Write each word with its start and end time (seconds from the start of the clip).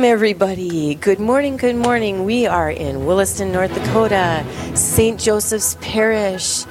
Welcome, 0.00 0.12
everybody. 0.14 0.94
Good 0.94 1.20
morning, 1.20 1.58
good 1.58 1.76
morning. 1.76 2.24
We 2.24 2.46
are 2.46 2.70
in 2.70 3.04
Williston, 3.04 3.52
North 3.52 3.74
Dakota, 3.74 4.46
St. 4.74 5.20
Joseph's 5.20 5.76
Parish, 5.82 6.64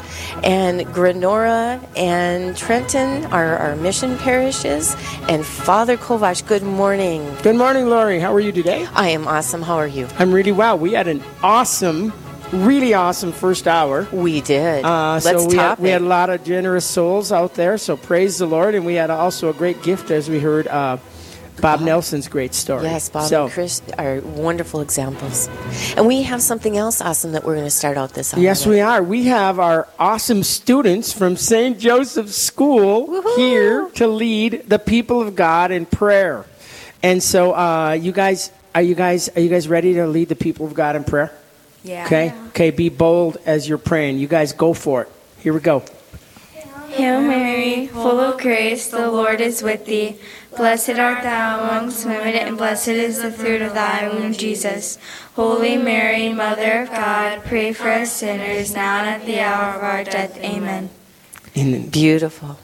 and 0.44 0.80
Grenora 0.88 1.80
and 1.96 2.58
Trenton 2.58 3.26
are 3.26 3.56
our 3.56 3.76
mission 3.76 4.18
parishes. 4.18 4.96
And 5.30 5.46
Father 5.46 5.96
Kovash, 5.96 6.44
good 6.48 6.64
morning. 6.64 7.22
Good 7.44 7.56
morning, 7.56 7.86
Lori. 7.86 8.20
How 8.20 8.34
are 8.34 8.40
you 8.40 8.52
today? 8.52 8.88
I 8.96 9.10
am 9.10 9.28
awesome. 9.28 9.62
How 9.62 9.76
are 9.76 9.86
you? 9.88 10.08
I'm 10.18 10.34
really 10.34 10.52
well. 10.52 10.80
We 10.80 10.94
had 10.94 11.08
an 11.08 11.22
awesome, 11.44 12.12
really 12.52 12.96
awesome 12.96 13.32
first 13.32 13.68
hour. 13.68 14.08
We 14.12 14.42
did. 14.42 14.84
Uh, 14.84 15.22
Let's 15.24 15.44
so 15.44 15.48
we 15.48 15.56
had, 15.56 15.78
we 15.78 15.90
had 15.90 16.02
a 16.02 16.06
lot 16.06 16.32
of 16.32 16.44
generous 16.44 16.86
souls 16.86 17.32
out 17.32 17.54
there. 17.54 17.78
So 17.78 17.96
praise 17.96 18.40
the 18.40 18.48
Lord. 18.48 18.74
And 18.74 18.88
we 18.88 18.96
had 18.96 19.12
also 19.12 19.52
a 19.52 19.54
great 19.54 19.84
gift 19.84 20.10
as 20.10 20.32
we 20.32 20.40
heard 20.40 20.68
uh, 20.68 20.98
Bob 21.62 21.82
Nelson's 21.82 22.28
great 22.28 22.54
story. 22.54 22.84
Yes, 22.84 23.10
Bob 23.10 23.28
So, 23.30 23.44
and 23.46 23.52
Chris 23.54 23.82
are 23.98 24.20
wonderful 24.22 24.82
examples. 24.82 25.48
And 25.96 26.08
we 26.08 26.24
have 26.24 26.42
something 26.42 26.78
else 26.78 27.02
awesome 27.02 27.32
that 27.34 27.44
we're 27.44 27.56
going 27.56 27.66
to 27.66 27.70
start 27.72 27.98
out 27.98 28.14
this 28.14 28.34
hour 28.34 28.40
Yes, 28.42 28.66
with. 28.66 28.76
we 28.76 28.82
are. 28.82 29.02
We 29.04 29.26
have 29.26 29.60
our 29.60 29.88
awesome 29.98 30.44
students 30.44 31.12
from 31.14 31.36
St. 31.36 31.78
Joseph's 31.80 32.36
School 32.36 33.08
Woohoo! 33.08 33.36
here 33.36 33.90
to 33.96 34.08
lead 34.08 34.64
the 34.68 34.80
people 34.80 35.22
of 35.22 35.36
God 35.36 35.72
in 35.72 35.86
prayer. 35.86 36.46
And 37.04 37.22
so, 37.24 37.54
uh, 37.54 37.92
you 38.00 38.12
guys, 38.12 38.52
are 38.76 38.82
you 38.82 38.96
guys, 38.96 39.30
are 39.36 39.42
you 39.42 39.50
guys 39.50 39.68
ready 39.68 39.94
to 39.96 40.08
lead 40.08 40.30
the 40.30 40.36
people 40.36 40.66
of 40.66 40.74
God 40.74 40.96
in 40.96 41.04
prayer? 41.04 41.32
Yeah. 41.84 42.06
Okay. 42.06 42.34
Okay. 42.50 42.72
Be 42.72 42.90
bold 42.90 43.38
as 43.46 43.68
you're 43.70 43.78
praying. 43.78 44.18
You 44.18 44.28
guys 44.28 44.52
go 44.54 44.74
for 44.74 45.04
it. 45.04 45.10
Here 45.40 45.54
we 45.54 45.62
go. 45.62 45.84
Hail 46.90 47.22
Mary, 47.22 47.88
full 47.88 48.20
of 48.20 48.40
grace, 48.40 48.88
the 48.88 49.10
Lord 49.10 49.42
is 49.42 49.62
with 49.62 49.86
thee. 49.86 50.18
Blessed 50.58 50.98
art 50.98 51.24
thou 51.24 51.62
amongst 51.64 52.06
women, 52.06 52.36
and 52.36 52.58
blessed 52.58 52.90
is 52.90 53.22
the 53.22 53.32
fruit 53.32 53.62
of 53.62 53.74
thy 53.74 54.08
womb, 54.10 54.34
Jesus. 54.34 54.98
Holy 55.36 55.78
Mary, 55.78 56.34
Mother 56.34 56.82
of 56.82 56.90
God, 56.90 57.44
pray 57.46 57.74
for 57.74 57.90
us 57.90 58.12
sinners, 58.12 58.74
now 58.74 59.00
and 59.00 59.10
at 59.10 59.26
the 59.26 59.40
hour 59.40 59.76
of 59.76 59.84
our 59.84 60.04
death. 60.04 60.38
Amen. 60.40 60.90
In 61.54 61.72
the, 61.72 61.80
Beautiful. 61.88 62.60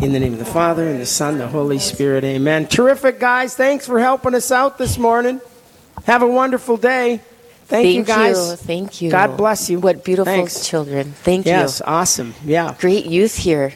in 0.00 0.12
the 0.12 0.20
name 0.20 0.32
of 0.32 0.38
the 0.38 0.44
Father 0.44 0.88
and 0.88 1.00
the 1.00 1.06
Son, 1.06 1.34
and 1.34 1.40
the 1.40 1.48
Holy 1.48 1.78
Spirit. 1.78 2.24
Amen. 2.24 2.66
Terrific, 2.68 3.18
guys. 3.18 3.54
Thanks 3.56 3.86
for 3.86 3.98
helping 3.98 4.34
us 4.34 4.52
out 4.52 4.78
this 4.78 4.96
morning. 4.96 5.40
Have 6.04 6.22
a 6.22 6.26
wonderful 6.26 6.76
day. 6.76 7.20
Thank, 7.68 7.94
you, 7.94 8.02
guys. 8.02 8.56
Thank 8.62 9.02
you. 9.02 9.10
God 9.10 9.36
bless 9.36 9.68
you. 9.68 9.78
What 9.78 10.02
beautiful 10.04 10.32
Thanks. 10.32 10.66
children. 10.66 11.12
Thank 11.22 11.44
Yes, 11.46 11.52
you. 11.54 11.60
Yes, 11.60 11.82
awesome. 11.84 12.34
Yeah. 12.44 12.74
Great 12.80 13.04
youth 13.06 13.36
here. 13.36 13.72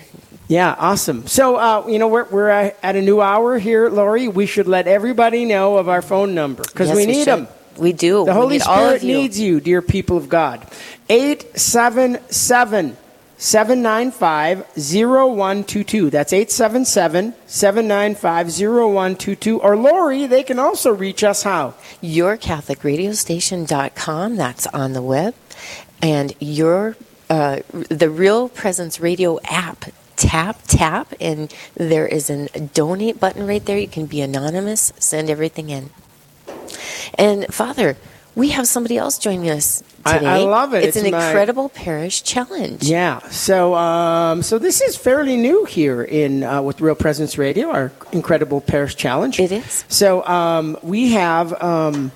Yeah, 0.48 0.74
awesome. 0.78 1.26
So, 1.26 1.56
uh, 1.56 1.84
you 1.86 1.98
know, 1.98 2.08
we're, 2.08 2.24
we're 2.30 2.48
at 2.48 2.96
a 2.96 3.00
new 3.02 3.20
hour 3.20 3.58
here, 3.58 3.88
Lori. 3.90 4.28
We 4.28 4.46
should 4.46 4.66
let 4.66 4.86
everybody 4.88 5.44
know 5.44 5.76
of 5.78 5.88
our 5.88 6.02
phone 6.02 6.34
number 6.34 6.62
because 6.62 6.88
Yes, 6.88 6.96
we 6.96 7.06
need 7.06 7.24
should. 7.24 7.26
them. 7.26 7.48
We 7.78 7.92
do. 7.92 8.24
The 8.24 8.32
We 8.32 8.32
Holy 8.32 8.58
need 8.58 8.62
all 8.62 8.76
Spirit 8.78 8.96
of 8.96 9.02
you. 9.08 9.16
needs 9.16 9.40
you, 9.40 9.60
dear 9.60 9.80
people 9.82 10.16
of 10.16 10.28
God. 10.28 10.66
877 11.08 12.96
795 13.42 14.64
0122. 14.76 16.10
That's 16.10 16.32
877 16.32 17.34
795 17.46 18.46
0122. 18.46 19.60
Or 19.60 19.76
Lori, 19.76 20.26
they 20.26 20.44
can 20.44 20.60
also 20.60 20.92
reach 20.92 21.24
us 21.24 21.42
how? 21.42 21.74
yourcatholicradiostation.com 22.02 24.36
that's 24.36 24.66
on 24.68 24.92
the 24.92 25.02
web 25.02 25.34
and 26.00 26.32
your 26.40 26.96
uh, 27.30 27.60
the 27.72 28.10
real 28.10 28.48
presence 28.48 29.00
radio 29.00 29.38
app 29.44 29.86
tap 30.16 30.58
tap 30.66 31.12
and 31.20 31.54
there 31.74 32.06
is 32.06 32.28
a 32.28 32.48
donate 32.74 33.20
button 33.20 33.46
right 33.46 33.64
there 33.66 33.78
you 33.78 33.86
can 33.88 34.06
be 34.06 34.20
anonymous 34.20 34.92
send 34.98 35.30
everything 35.30 35.70
in 35.70 35.90
and 37.14 37.46
father 37.54 37.96
we 38.34 38.48
have 38.50 38.66
somebody 38.66 38.96
else 38.96 39.18
joining 39.18 39.50
us 39.50 39.82
I- 40.04 40.18
today 40.18 40.26
I 40.26 40.38
love 40.38 40.74
it. 40.74 40.84
it's, 40.84 40.96
It's 40.96 41.04
an 41.06 41.12
my- 41.12 41.26
incredible 41.26 41.68
parish 41.68 42.22
challenge 42.22 42.82
Yeah. 42.84 43.20
So, 43.30 43.74
um, 43.74 44.42
so 44.42 44.58
this 44.58 44.80
is 44.80 44.96
fairly 44.96 45.36
new 45.36 45.64
here 45.64 46.02
in 46.02 46.42
uh, 46.42 46.60
with 46.62 46.80
Real 46.80 46.94
Presence 46.96 47.38
Radio, 47.38 47.70
our 47.70 47.92
incredible 48.12 48.60
parish 48.60 48.96
challenge. 48.96 49.38
It 49.38 49.52
is. 49.52 49.84
So 49.88 50.26
um, 50.26 50.76
we 50.82 51.12
have 51.12 51.52
um, 51.62 52.10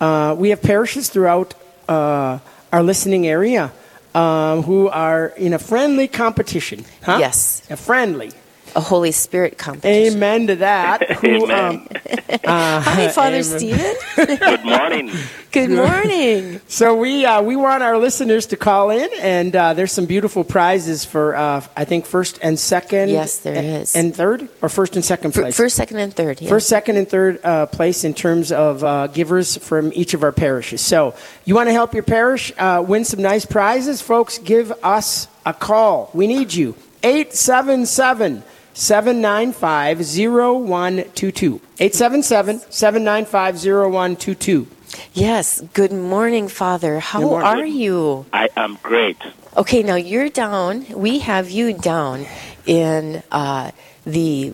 uh, 0.00 0.34
we 0.38 0.50
have 0.50 0.62
parishes 0.62 1.08
throughout 1.08 1.54
uh, 1.88 2.38
our 2.72 2.82
listening 2.82 3.26
area 3.26 3.72
um, 4.14 4.62
who 4.62 4.88
are 4.88 5.26
in 5.36 5.52
a 5.52 5.58
friendly 5.58 6.08
competition. 6.08 6.84
Huh? 7.02 7.18
Yes. 7.20 7.62
A 7.70 7.76
friendly. 7.76 8.30
A 8.76 8.80
holy 8.80 9.12
spirit 9.12 9.58
competition 9.58 10.16
Amen 10.16 10.46
to 10.48 10.56
that. 10.56 11.10
Who, 11.20 11.46
Amen. 11.46 11.64
um, 11.64 11.88
uh, 12.44 12.80
hi 12.80 13.08
father 13.08 13.36
amen. 13.42 13.44
stephen 13.44 13.96
Good 14.36 14.64
morning. 14.64 15.10
good 15.50 15.70
morning 15.70 16.60
So 16.68 16.94
we 16.94 17.24
uh, 17.24 17.42
we 17.42 17.56
want 17.56 17.82
our 17.82 17.98
listeners 17.98 18.46
to 18.46 18.56
call 18.56 18.90
in, 18.90 19.08
and 19.20 19.56
uh, 19.56 19.74
there's 19.74 19.92
some 19.92 20.06
beautiful 20.06 20.44
prizes 20.44 21.04
for 21.04 21.34
uh, 21.34 21.64
I 21.76 21.84
think 21.84 22.06
first 22.06 22.38
and 22.42 22.58
second. 22.58 23.08
Yes, 23.08 23.38
there 23.38 23.56
and, 23.56 23.66
is. 23.82 23.96
And 23.96 24.14
third, 24.14 24.48
or 24.62 24.68
first 24.68 24.94
and 24.94 25.04
second 25.04 25.32
place. 25.32 25.56
first 25.56 25.76
second 25.76 25.98
and 25.98 26.14
third 26.14 26.36
yeah. 26.40 26.48
First, 26.48 26.68
second, 26.68 26.96
and 26.96 27.08
third 27.08 27.40
uh, 27.44 27.66
place 27.66 28.04
in 28.04 28.14
terms 28.14 28.52
of 28.52 28.84
uh, 28.84 29.06
givers 29.08 29.56
from 29.56 29.92
each 29.94 30.14
of 30.14 30.22
our 30.22 30.32
parishes. 30.32 30.80
So, 30.80 31.14
you 31.44 31.54
want 31.54 31.68
to 31.68 31.72
help 31.72 31.94
your 31.94 32.02
parish 32.02 32.52
uh, 32.58 32.84
win 32.86 33.04
some 33.04 33.22
nice 33.22 33.46
prizes, 33.46 34.02
folks? 34.02 34.38
Give 34.38 34.72
us 34.82 35.28
a 35.44 35.54
call. 35.54 36.10
We 36.12 36.26
need 36.26 36.52
you. 36.52 36.74
877 37.02 38.42
795 38.76 40.00
0122. 40.00 41.60
877 41.80 42.60
795 42.70 43.54
0122. 43.64 44.66
Yes. 45.14 45.62
Good 45.72 45.92
morning, 45.92 46.48
Father. 46.48 47.00
How 47.00 47.22
morning. 47.22 47.48
are 47.48 47.64
you? 47.64 48.26
I 48.34 48.50
am 48.54 48.78
great. 48.82 49.16
Okay, 49.56 49.82
now 49.82 49.94
you're 49.94 50.28
down. 50.28 50.84
We 50.90 51.20
have 51.20 51.48
you 51.48 51.72
down 51.72 52.26
in 52.66 53.22
uh, 53.32 53.70
the, 54.04 54.52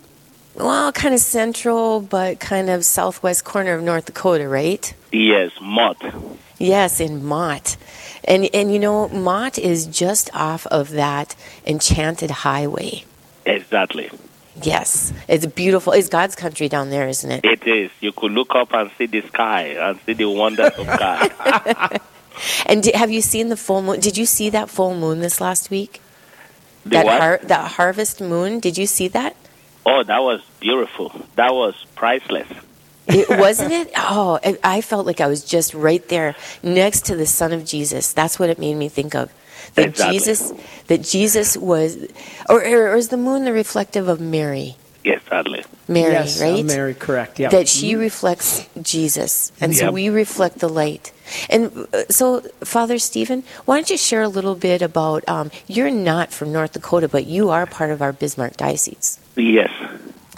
well, 0.55 0.93
kind 0.93 1.15
of 1.15 1.21
central, 1.21 2.01
but 2.01 2.39
kind 2.39 2.71
of 2.71 2.85
southwest 2.85 3.43
corner 3.43 3.75
of 3.75 3.83
North 3.83 4.07
Dakota, 4.07 4.49
right? 4.49 4.95
Yes, 5.11 5.51
Mott. 5.61 6.01
Yes, 6.59 7.01
in 7.01 7.25
Mott. 7.25 7.77
And, 8.23 8.49
and 8.55 8.73
you 8.73 8.79
know, 8.79 9.09
Mott 9.09 9.59
is 9.59 9.87
just 9.87 10.33
off 10.33 10.65
of 10.69 10.91
that 10.91 11.35
enchanted 11.67 12.31
highway. 12.31 13.05
Exactly. 13.47 14.11
Yes. 14.63 15.13
It's 15.29 15.47
beautiful. 15.47 15.93
It's 15.93 16.09
God's 16.09 16.35
country 16.35 16.69
down 16.69 16.91
there, 16.91 17.09
isn't 17.09 17.31
it? 17.31 17.45
It 17.45 17.67
is. 17.67 17.91
You 18.01 18.13
could 18.13 18.33
look 18.33 18.55
up 18.55 18.73
and 18.75 18.91
see 18.99 19.07
the 19.07 19.23
sky 19.23 19.77
and 19.79 19.99
see 20.05 20.13
the 20.13 20.29
wonders 20.29 20.73
of 20.73 20.87
God. 20.87 22.01
And 22.67 22.83
di- 22.83 22.97
have 22.97 23.11
you 23.11 23.21
seen 23.21 23.51
the 23.51 23.57
full 23.57 23.83
moon? 23.83 24.01
Did 24.01 24.17
you 24.17 24.25
see 24.27 24.49
that 24.51 24.71
full 24.71 24.97
moon 24.97 25.21
this 25.21 25.41
last 25.41 25.71
week? 25.71 26.01
The 26.85 26.91
that, 26.91 27.21
har- 27.21 27.41
that 27.43 27.73
harvest 27.73 28.21
moon? 28.21 28.59
Did 28.59 28.79
you 28.79 28.87
see 28.87 29.09
that? 29.09 29.37
oh, 29.85 30.03
that 30.05 30.23
was 30.23 30.41
beautiful. 30.61 31.13
That 31.37 31.53
was 31.53 31.75
priceless. 31.95 32.49
It 33.09 33.29
wasn't 33.29 33.73
it? 33.73 33.91
Oh, 33.97 34.39
I 34.63 34.81
felt 34.81 35.07
like 35.07 35.21
I 35.21 35.27
was 35.27 35.45
just 35.45 35.75
right 35.75 36.07
there 36.09 36.37
next 36.63 37.07
to 37.07 37.17
the 37.17 37.27
Son 37.27 37.53
of 37.53 37.65
Jesus. 37.65 38.13
That's 38.13 38.39
what 38.39 38.49
it 38.49 38.59
made 38.59 38.77
me 38.77 38.89
think 38.89 39.15
of. 39.15 39.33
That 39.75 39.89
Exactly. 39.89 40.19
Jesus, 40.19 40.53
that 40.89 41.03
Jesus 41.03 41.57
was, 41.57 41.97
or, 42.49 42.63
or 42.63 42.95
is 42.97 43.09
the 43.09 43.17
moon 43.17 43.45
the 43.45 43.53
reflective 43.53 44.07
of 44.09 44.21
Mary? 44.21 44.77
Exactly. 45.05 45.65
Mary, 45.89 46.13
yes, 46.13 46.41
uh. 46.41 46.63
Mary, 46.63 46.95
correct. 46.95 47.39
Yeah. 47.41 47.49
That 47.49 47.67
she 47.69 47.97
reflects 47.97 48.69
Jesus, 48.81 49.51
and 49.61 49.75
so 49.75 49.87
Yep. 49.87 49.95
we 49.95 50.09
reflect 50.11 50.59
the 50.61 50.69
light. 50.69 51.11
And 51.51 51.89
uh, 51.93 52.05
so, 52.11 52.41
Father 52.63 52.99
Stephen, 52.99 53.43
why 53.65 53.77
don't 53.79 53.91
you 53.91 53.97
share 53.97 54.23
a 54.23 54.29
little 54.29 54.55
bit 54.55 54.81
about? 54.83 55.27
Um, 55.29 55.51
you're 55.67 55.91
not 55.91 56.33
from 56.33 56.53
North 56.53 56.73
Dakota, 56.75 57.09
but 57.09 57.27
you 57.27 57.51
are 57.51 57.67
part 57.67 57.91
of 57.91 58.01
our 58.03 58.13
Bismarck 58.13 58.57
diocese. 58.59 59.19
Yes. 59.35 59.71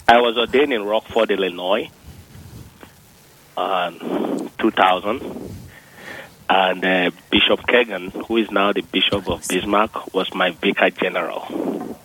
I 0.07 0.19
was 0.19 0.37
ordained 0.37 0.73
in 0.73 0.83
Rockford, 0.83 1.29
Illinois, 1.29 1.89
um, 3.57 4.49
2000. 4.59 5.21
And 6.49 6.85
uh, 6.85 7.11
Bishop 7.31 7.61
Kagan, 7.61 8.11
who 8.27 8.37
is 8.37 8.51
now 8.51 8.71
the 8.71 8.81
Bishop 8.81 9.27
of 9.27 9.47
Bismarck, 9.47 10.13
was 10.13 10.33
my 10.33 10.51
vicar 10.51 10.89
general. 10.91 11.97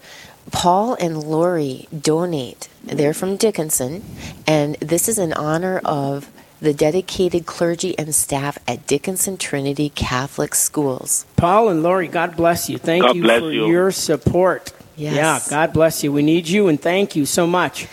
Paul 0.52 0.96
and 0.96 1.24
Lori 1.24 1.88
donate. 1.98 2.68
They're 2.84 3.14
from 3.14 3.38
Dickinson, 3.38 4.04
and 4.48 4.76
this 4.78 5.08
is 5.08 5.20
in 5.20 5.32
honor 5.34 5.80
of 5.86 6.30
the 6.60 6.74
dedicated 6.74 7.46
clergy 7.46 7.98
and 8.00 8.16
staff 8.16 8.58
at 8.68 8.88
Dickinson 8.88 9.38
Trinity 9.38 9.90
Catholic 9.90 10.56
Schools. 10.56 11.26
Paul 11.36 11.70
and 11.70 11.84
Lori, 11.84 12.08
God 12.08 12.36
bless 12.36 12.70
you. 12.70 12.78
Thank 12.78 13.04
God 13.04 13.16
you 13.16 13.24
for 13.24 13.52
you. 13.52 13.68
your 13.68 13.92
support. 13.92 14.74
Yes. 14.96 15.16
Yeah, 15.16 15.40
God 15.50 15.74
bless 15.74 16.04
you. 16.04 16.12
We 16.12 16.22
need 16.22 16.48
you, 16.48 16.68
and 16.68 16.80
thank 16.80 17.16
you 17.16 17.26
so 17.26 17.48
much. 17.48 17.88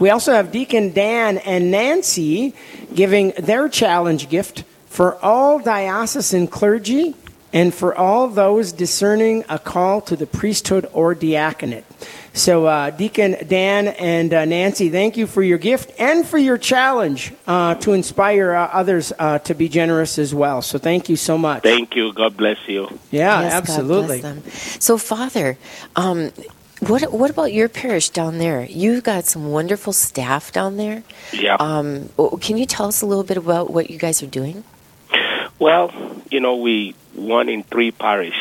We 0.00 0.10
also 0.10 0.32
have 0.32 0.52
Deacon 0.52 0.92
Dan 0.92 1.38
and 1.38 1.70
Nancy 1.70 2.54
giving 2.94 3.32
their 3.38 3.68
challenge 3.68 4.28
gift 4.28 4.64
for 4.86 5.16
all 5.22 5.58
diocesan 5.58 6.48
clergy 6.48 7.14
and 7.54 7.72
for 7.72 7.96
all 7.96 8.28
those 8.28 8.72
discerning 8.72 9.44
a 9.48 9.58
call 9.58 10.00
to 10.02 10.16
the 10.16 10.26
priesthood 10.26 10.86
or 10.92 11.14
diaconate. 11.14 11.84
So, 12.34 12.66
uh, 12.66 12.90
Deacon 12.90 13.36
Dan 13.46 13.86
and 13.88 14.34
uh, 14.34 14.44
Nancy, 14.44 14.90
thank 14.90 15.16
you 15.16 15.28
for 15.28 15.40
your 15.40 15.56
gift 15.56 15.92
and 16.00 16.26
for 16.26 16.36
your 16.36 16.58
challenge 16.58 17.32
uh, 17.46 17.76
to 17.76 17.92
inspire 17.92 18.52
uh, 18.52 18.66
others 18.72 19.12
uh, 19.20 19.38
to 19.46 19.54
be 19.54 19.68
generous 19.68 20.18
as 20.18 20.34
well. 20.34 20.60
So, 20.60 20.76
thank 20.78 21.08
you 21.08 21.14
so 21.14 21.38
much. 21.38 21.62
Thank 21.62 21.94
you. 21.94 22.12
God 22.12 22.36
bless 22.36 22.58
you. 22.66 22.88
Yeah, 23.12 23.40
Yes, 23.40 23.52
God 23.52 23.56
absolutely. 23.62 24.20
bless 24.20 24.22
them. 24.22 24.42
So, 24.80 24.98
Father, 24.98 25.56
um, 25.94 26.32
what 26.80 27.12
what 27.12 27.30
about 27.30 27.52
your 27.52 27.68
parish 27.68 28.10
down 28.10 28.38
there? 28.38 28.66
You've 28.68 29.04
got 29.04 29.26
some 29.26 29.50
wonderful 29.52 29.92
staff 29.92 30.50
down 30.50 30.76
there. 30.76 31.04
Yeah. 31.32 31.54
Um, 31.60 32.10
can 32.40 32.56
you 32.58 32.66
tell 32.66 32.86
us 32.86 33.00
a 33.00 33.06
little 33.06 33.22
bit 33.24 33.36
about 33.36 33.70
what 33.70 33.90
you 33.90 33.98
guys 33.98 34.24
are 34.24 34.26
doing? 34.26 34.64
Well, 35.64 35.94
you 36.30 36.40
know, 36.40 36.56
we 36.56 36.94
one 37.14 37.48
in 37.48 37.62
three 37.62 37.90
parish. 37.90 38.38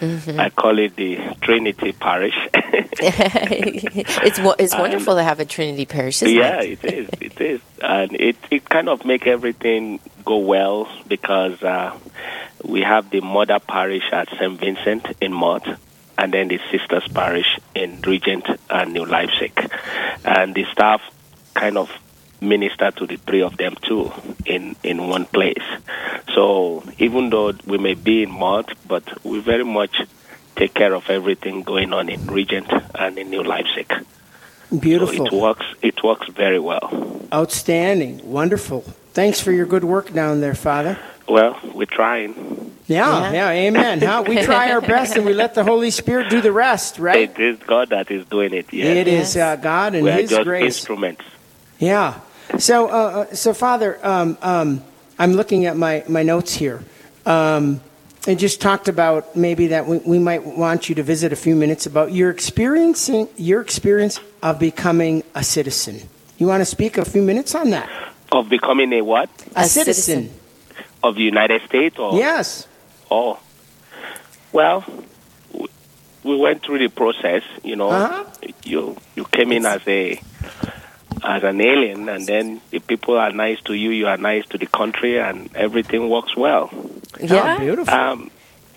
Mm-hmm. 0.00 0.38
I 0.38 0.50
call 0.50 0.78
it 0.78 0.94
the 0.96 1.16
Trinity 1.40 1.92
Parish. 1.92 2.34
it's 2.52 4.38
it's 4.58 4.74
wonderful 4.76 5.14
to 5.14 5.22
have 5.22 5.40
a 5.40 5.46
Trinity 5.46 5.86
parish, 5.86 6.20
yeah, 6.20 6.60
it? 6.60 6.84
it 6.84 6.92
is. 6.92 7.08
It 7.22 7.40
is, 7.40 7.60
and 7.80 8.14
it 8.20 8.36
it 8.50 8.68
kind 8.68 8.90
of 8.90 9.06
make 9.06 9.26
everything 9.26 9.98
go 10.26 10.36
well 10.40 10.94
because 11.08 11.62
uh, 11.62 11.96
we 12.62 12.82
have 12.82 13.08
the 13.08 13.22
mother 13.22 13.58
parish 13.58 14.04
at 14.12 14.28
St. 14.28 14.60
Vincent 14.60 15.06
in 15.22 15.32
Mott, 15.32 15.66
and 16.18 16.34
then 16.34 16.48
the 16.48 16.60
sisters 16.70 17.08
parish 17.08 17.58
in 17.74 18.02
Regent 18.02 18.46
and 18.68 18.92
New 18.92 19.06
Leipzig, 19.06 19.58
and 20.22 20.54
the 20.54 20.66
staff 20.70 21.00
kind 21.54 21.78
of 21.78 21.90
minister 22.42 22.90
to 22.90 23.06
the 23.06 23.16
three 23.16 23.42
of 23.42 23.56
them 23.56 23.74
too 23.82 24.12
in 24.44 24.76
in 24.82 25.08
one 25.08 25.24
place. 25.26 25.64
So 26.34 26.82
even 26.98 27.30
though 27.30 27.52
we 27.66 27.78
may 27.78 27.94
be 27.94 28.22
in 28.22 28.30
Mott, 28.30 28.70
but 28.86 29.04
we 29.24 29.40
very 29.40 29.64
much 29.64 29.94
take 30.56 30.74
care 30.74 30.94
of 30.94 31.08
everything 31.08 31.62
going 31.62 31.92
on 31.92 32.08
in 32.08 32.26
Regent 32.26 32.70
and 32.94 33.18
in 33.18 33.30
New 33.30 33.42
Leipzig. 33.42 33.92
Beautiful. 34.78 35.26
So 35.28 35.36
it 35.36 35.40
works. 35.40 35.66
It 35.82 36.02
works 36.02 36.28
very 36.28 36.58
well. 36.58 36.90
Outstanding. 37.32 38.20
Wonderful. 38.30 38.80
Thanks 39.12 39.40
for 39.40 39.52
your 39.52 39.66
good 39.66 39.84
work 39.84 40.12
down 40.12 40.40
there, 40.40 40.54
Father. 40.54 40.98
Well, 41.28 41.58
we're 41.74 41.86
trying. 41.86 42.34
Yeah, 42.86 43.30
yeah, 43.30 43.32
Yeah. 43.52 43.66
amen. 43.68 44.00
Huh? 44.00 44.24
We 44.26 44.42
try 44.42 44.72
our 44.72 44.80
best 44.80 45.16
and 45.16 45.24
we 45.24 45.34
let 45.34 45.54
the 45.54 45.62
Holy 45.64 45.90
Spirit 45.90 46.30
do 46.30 46.40
the 46.40 46.52
rest, 46.52 46.98
right? 46.98 47.30
It 47.30 47.38
is 47.38 47.58
God 47.66 47.90
that 47.90 48.10
is 48.10 48.24
doing 48.26 48.52
it. 48.52 48.72
Yes. 48.72 48.96
It 48.96 49.08
is 49.08 49.36
uh, 49.36 49.56
God 49.56 49.94
and 49.94 50.04
we 50.04 50.10
are 50.10 50.20
His 50.20 50.30
just 50.30 50.44
grace. 50.44 50.64
instruments. 50.64 51.22
Yeah. 51.78 52.20
So, 52.58 52.88
uh, 52.88 52.90
uh, 53.30 53.34
so 53.34 53.54
Father, 53.54 53.98
um, 54.06 54.38
um, 54.42 54.84
I'm 55.18 55.32
looking 55.32 55.66
at 55.66 55.76
my, 55.76 56.04
my 56.08 56.22
notes 56.22 56.54
here. 56.54 56.82
Um, 57.26 57.80
and 58.26 58.38
just 58.38 58.60
talked 58.60 58.88
about 58.88 59.34
maybe 59.34 59.68
that 59.68 59.86
we, 59.86 59.98
we 59.98 60.18
might 60.18 60.44
want 60.46 60.88
you 60.88 60.94
to 60.94 61.02
visit 61.02 61.32
a 61.32 61.36
few 61.36 61.56
minutes 61.56 61.86
about 61.86 62.12
your 62.12 62.30
experiencing 62.30 63.28
your 63.36 63.60
experience 63.60 64.20
of 64.42 64.58
becoming 64.60 65.24
a 65.34 65.42
citizen. 65.42 66.08
You 66.38 66.46
want 66.46 66.60
to 66.60 66.64
speak 66.64 66.98
a 66.98 67.04
few 67.04 67.22
minutes 67.22 67.54
on 67.54 67.70
that? 67.70 67.88
Of 68.30 68.48
becoming 68.48 68.92
a 68.92 69.02
what? 69.02 69.28
A, 69.56 69.60
A 69.60 69.64
citizen. 69.64 70.28
citizen. 70.28 70.40
Of 71.02 71.16
the 71.16 71.22
United 71.22 71.62
States 71.62 71.98
or 71.98 72.14
Yes. 72.16 72.68
Oh. 73.10 73.40
Well, 74.52 74.84
we 76.22 76.36
went 76.36 76.62
through 76.62 76.78
the 76.78 76.88
process, 76.88 77.42
you 77.64 77.74
know. 77.74 77.90
Uh-huh. 77.90 78.24
You 78.62 78.96
you 79.16 79.24
came 79.24 79.50
in 79.50 79.66
as 79.66 79.82
a 79.88 80.20
as 81.24 81.42
an 81.44 81.60
alien 81.60 82.08
and 82.08 82.26
then 82.26 82.60
the 82.70 82.80
people 82.80 83.16
are 83.16 83.32
nice 83.32 83.60
to 83.62 83.74
you, 83.74 83.90
you 83.90 84.06
are 84.06 84.16
nice 84.16 84.46
to 84.46 84.58
the 84.58 84.66
country 84.66 85.18
and 85.18 85.54
everything 85.54 86.08
works 86.08 86.36
well. 86.36 86.70
Yeah. 87.20 87.56
Oh, 87.56 87.60
beautiful. 87.60 87.94
Um, 87.94 88.30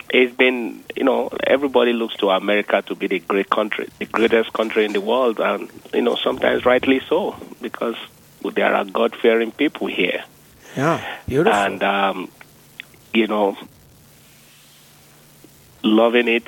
it's 0.08 0.34
been, 0.36 0.84
you 0.94 1.04
know, 1.04 1.28
everybody 1.44 1.92
looks 1.92 2.16
to 2.16 2.30
America 2.30 2.82
to 2.86 2.94
be 2.94 3.08
the 3.08 3.18
great 3.18 3.50
country, 3.50 3.88
the 3.98 4.06
greatest 4.06 4.52
country 4.52 4.84
in 4.84 4.92
the 4.92 5.00
world, 5.00 5.40
and 5.40 5.68
you 5.92 6.02
know, 6.02 6.14
sometimes 6.14 6.64
rightly 6.64 7.00
so, 7.08 7.34
because 7.60 7.96
there 8.54 8.72
are 8.72 8.84
God-fearing 8.84 9.50
people 9.50 9.88
here, 9.88 10.22
yeah. 10.76 11.18
Beautiful. 11.26 11.52
and 11.52 11.82
um, 11.82 12.30
you 13.12 13.26
know, 13.26 13.56
loving 15.82 16.28
it 16.28 16.46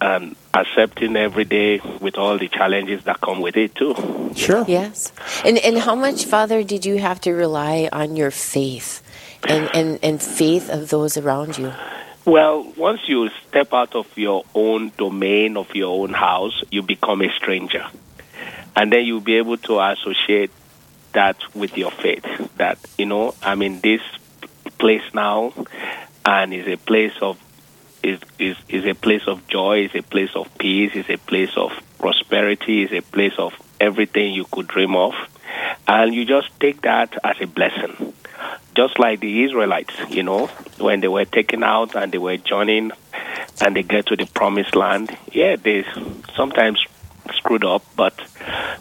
and 0.00 0.36
accepting 0.54 1.16
every 1.16 1.44
day 1.44 1.80
with 2.00 2.18
all 2.18 2.38
the 2.38 2.48
challenges 2.48 3.04
that 3.04 3.20
come 3.20 3.40
with 3.40 3.56
it 3.56 3.74
too. 3.74 3.94
sure. 4.36 4.64
Yes. 4.68 5.12
And 5.44 5.58
and 5.58 5.78
how 5.78 5.94
much, 5.94 6.24
Father, 6.24 6.62
did 6.62 6.84
you 6.84 6.98
have 6.98 7.20
to 7.22 7.32
rely 7.32 7.88
on 7.92 8.16
your 8.16 8.30
faith 8.30 9.02
and, 9.48 9.68
and, 9.74 9.98
and 10.02 10.22
faith 10.22 10.70
of 10.70 10.90
those 10.90 11.16
around 11.16 11.58
you? 11.58 11.72
Well, 12.24 12.72
once 12.76 13.00
you 13.08 13.30
step 13.48 13.72
out 13.72 13.96
of 13.96 14.06
your 14.16 14.44
own 14.54 14.92
domain 14.96 15.56
of 15.56 15.74
your 15.74 16.02
own 16.02 16.12
house, 16.12 16.62
you 16.70 16.82
become 16.82 17.20
a 17.20 17.32
stranger. 17.32 17.84
And 18.76 18.92
then 18.92 19.04
you'll 19.04 19.20
be 19.20 19.36
able 19.36 19.56
to 19.58 19.80
associate 19.80 20.50
that 21.12 21.36
with 21.54 21.76
your 21.76 21.90
faith. 21.90 22.24
That, 22.56 22.78
you 22.96 23.06
know, 23.06 23.34
I'm 23.42 23.60
in 23.62 23.80
this 23.80 24.00
place 24.78 25.02
now 25.12 25.52
and 26.24 26.54
is 26.54 26.68
a 26.68 26.76
place 26.76 27.12
of 27.20 27.38
is, 28.02 28.20
is 28.38 28.56
is 28.68 28.84
a 28.84 28.94
place 28.94 29.22
of 29.26 29.46
joy, 29.48 29.84
is 29.84 29.94
a 29.94 30.02
place 30.02 30.34
of 30.34 30.46
peace, 30.58 30.94
is 30.94 31.08
a 31.08 31.16
place 31.16 31.56
of 31.56 31.72
prosperity, 31.98 32.82
is 32.82 32.92
a 32.92 33.00
place 33.00 33.34
of 33.38 33.52
everything 33.80 34.32
you 34.32 34.44
could 34.44 34.68
dream 34.68 34.96
of. 34.96 35.14
And 35.86 36.14
you 36.14 36.24
just 36.24 36.48
take 36.60 36.82
that 36.82 37.16
as 37.24 37.36
a 37.40 37.46
blessing 37.46 38.14
just 38.74 38.98
like 38.98 39.20
the 39.20 39.44
Israelites, 39.44 39.94
you 40.08 40.22
know, 40.22 40.46
when 40.78 41.00
they 41.00 41.08
were 41.08 41.24
taken 41.24 41.62
out 41.62 41.94
and 41.94 42.10
they 42.10 42.18
were 42.18 42.36
journeying 42.36 42.92
and 43.60 43.76
they 43.76 43.82
get 43.82 44.06
to 44.06 44.16
the 44.16 44.26
promised 44.26 44.74
land. 44.74 45.16
Yeah, 45.32 45.56
they 45.56 45.84
sometimes 46.34 46.82
screwed 47.34 47.64
up, 47.64 47.84
but 47.96 48.18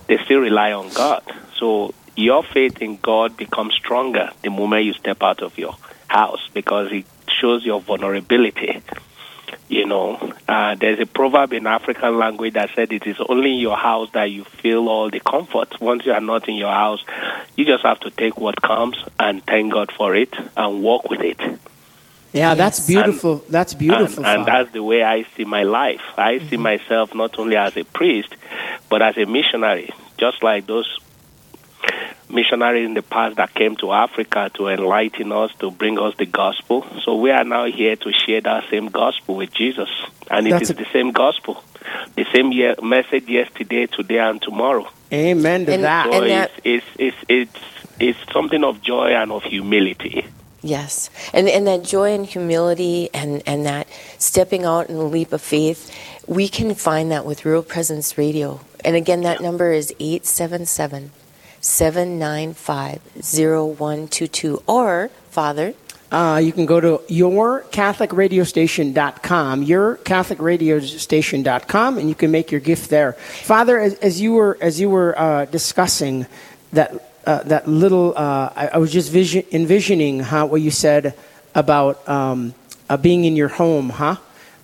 they 0.08 0.18
still 0.26 0.40
rely 0.40 0.72
on 0.72 0.94
God. 0.94 1.24
So 1.60 1.94
your 2.16 2.44
faith 2.44 2.82
in 2.82 2.98
God 2.98 3.38
becomes 3.38 3.74
stronger 3.76 4.32
the 4.44 4.50
moment 4.50 4.86
you 4.86 4.94
step 4.94 5.22
out 5.22 5.42
of 5.42 5.58
your 5.58 5.76
house 6.08 6.48
because 6.54 6.92
it 6.92 7.06
shows 7.28 7.66
your 7.66 7.82
vulnerability. 7.82 8.82
You 9.70 9.86
know, 9.86 10.34
uh, 10.48 10.76
there's 10.76 11.00
a 11.00 11.06
proverb 11.06 11.54
in 11.54 11.66
African 11.68 12.18
language 12.18 12.54
that 12.56 12.70
said 12.76 12.92
it 12.92 13.08
is 13.08 13.18
only 13.30 13.54
in 13.54 13.60
your 13.60 13.78
house 13.78 14.10
that 14.12 14.26
you 14.32 14.44
feel 14.44 14.88
all 14.90 15.10
the 15.10 15.20
comfort. 15.20 15.80
Once 15.80 16.06
you 16.06 16.12
are 16.14 16.22
not 16.22 16.48
in 16.50 16.56
your 16.56 16.72
house, 16.72 17.04
you 17.56 17.66
just 17.66 17.84
have 17.84 18.00
to 18.02 18.10
take 18.12 18.38
what 18.38 18.62
comes 18.62 18.98
and 19.20 19.44
thank 19.46 19.72
God 19.74 19.92
for 19.92 20.16
it 20.16 20.34
and 20.58 20.84
walk 20.84 21.10
with 21.10 21.22
it. 21.22 21.40
Yeah, 22.34 22.56
that's 22.56 22.80
Yes. 22.80 22.88
beautiful. 22.88 23.44
that's 23.50 23.74
beautiful. 23.74 24.26
And, 24.26 24.38
and 24.40 24.46
that's 24.48 24.72
the 24.72 24.82
way 24.84 25.04
I 25.04 25.24
see 25.36 25.44
my 25.44 25.64
life. 25.64 26.02
I 26.18 26.40
see 26.40 26.58
myself 26.58 27.14
not 27.14 27.38
only 27.38 27.58
as 27.58 27.76
a 27.76 27.84
priest, 27.84 28.34
but 28.90 29.02
as 29.02 29.18
a 29.18 29.26
missionary, 29.26 29.90
just 30.18 30.42
like 30.42 30.66
those 30.66 30.88
missionaries 32.34 32.86
in 32.86 32.94
the 32.94 33.02
past 33.02 33.38
that 33.38 33.54
came 33.54 33.76
to 33.78 33.92
Africa 33.92 34.50
to 34.56 34.68
enlighten 34.68 35.32
us, 35.32 35.52
to 35.60 35.72
bring 35.72 36.00
us 36.00 36.16
the 36.18 36.26
gospel. 36.26 36.86
So 37.04 37.16
we 37.16 37.32
are 37.32 37.44
now 37.44 37.66
here 37.66 37.96
to 37.96 38.12
share 38.12 38.42
that 38.42 38.70
same 38.70 38.88
gospel 38.88 39.36
with 39.36 39.54
Jesus. 39.54 39.90
And 40.30 40.48
it 40.48 40.52
That's 40.52 40.64
is 40.64 40.70
a- 40.72 40.74
the 40.76 40.88
same 40.94 41.12
gospel, 41.12 41.64
the 42.16 42.26
same 42.34 42.52
ye- 42.52 42.76
message 42.82 43.28
yesterday, 43.28 43.86
today, 43.88 44.20
and 44.20 44.42
tomorrow. 44.42 44.88
Amen 45.12 45.66
to 45.66 45.74
And- 45.74 45.84
that. 45.84 46.06
So 46.12 46.22
And 46.22 46.32
that- 46.32 46.52
it's, 46.64 46.86
it's, 46.98 47.18
it's, 47.28 47.54
it's, 48.00 48.20
it's 48.20 48.34
something 48.34 48.64
of 48.64 48.82
joy 48.82 49.10
and 49.10 49.32
of 49.32 49.44
humility. 49.44 50.26
Yes, 50.64 51.10
and 51.34 51.50
and 51.50 51.66
that 51.66 51.84
joy 51.84 52.14
and 52.14 52.24
humility 52.24 53.10
and 53.16 53.42
and 53.48 53.66
that 53.66 53.88
stepping 54.20 54.64
out 54.64 54.90
in 54.90 54.96
the 54.96 55.06
leap 55.06 55.34
of 55.34 55.42
faith, 55.42 55.90
we 56.28 56.48
can 56.48 56.76
find 56.76 57.10
that 57.12 57.26
with 57.26 57.46
Real 57.46 57.64
Presence 57.64 58.16
Radio. 58.16 58.62
And 58.86 58.96
again, 58.96 59.22
that 59.22 59.42
number 59.42 59.72
is 59.72 59.92
877 60.00 61.10
795 61.62 63.00
0122. 63.24 64.62
Or, 64.68 65.10
Father, 65.30 65.74
Uh, 66.12 66.42
you 66.44 66.52
can 66.52 66.66
go 66.66 66.82
to 66.82 66.98
yourcatholicradiostation.com, 67.08 69.66
yourcatholicradiostation.com, 69.66 71.98
and 71.98 72.10
you 72.10 72.16
can 72.16 72.32
make 72.32 72.52
your 72.52 72.60
gift 72.60 72.90
there. 72.90 73.14
Father, 73.14 73.80
as, 73.80 73.94
as 73.96 74.20
you 74.20 74.34
were 74.34 74.58
as 74.60 74.78
you 74.80 74.90
were 74.90 75.18
uh, 75.18 75.46
discussing 75.46 76.26
that 76.74 76.92
uh, 77.26 77.44
that 77.44 77.66
little, 77.68 78.14
uh, 78.18 78.52
I, 78.56 78.68
I 78.74 78.78
was 78.78 78.92
just 78.92 79.10
vision, 79.12 79.44
envisioning 79.52 80.20
how 80.20 80.48
what 80.48 80.60
you 80.62 80.72
said 80.72 81.14
about 81.56 82.08
um, 82.10 82.54
uh, 82.90 82.98
being 82.98 83.24
in 83.26 83.36
your 83.38 83.48
home, 83.50 83.90
huh? 83.90 84.16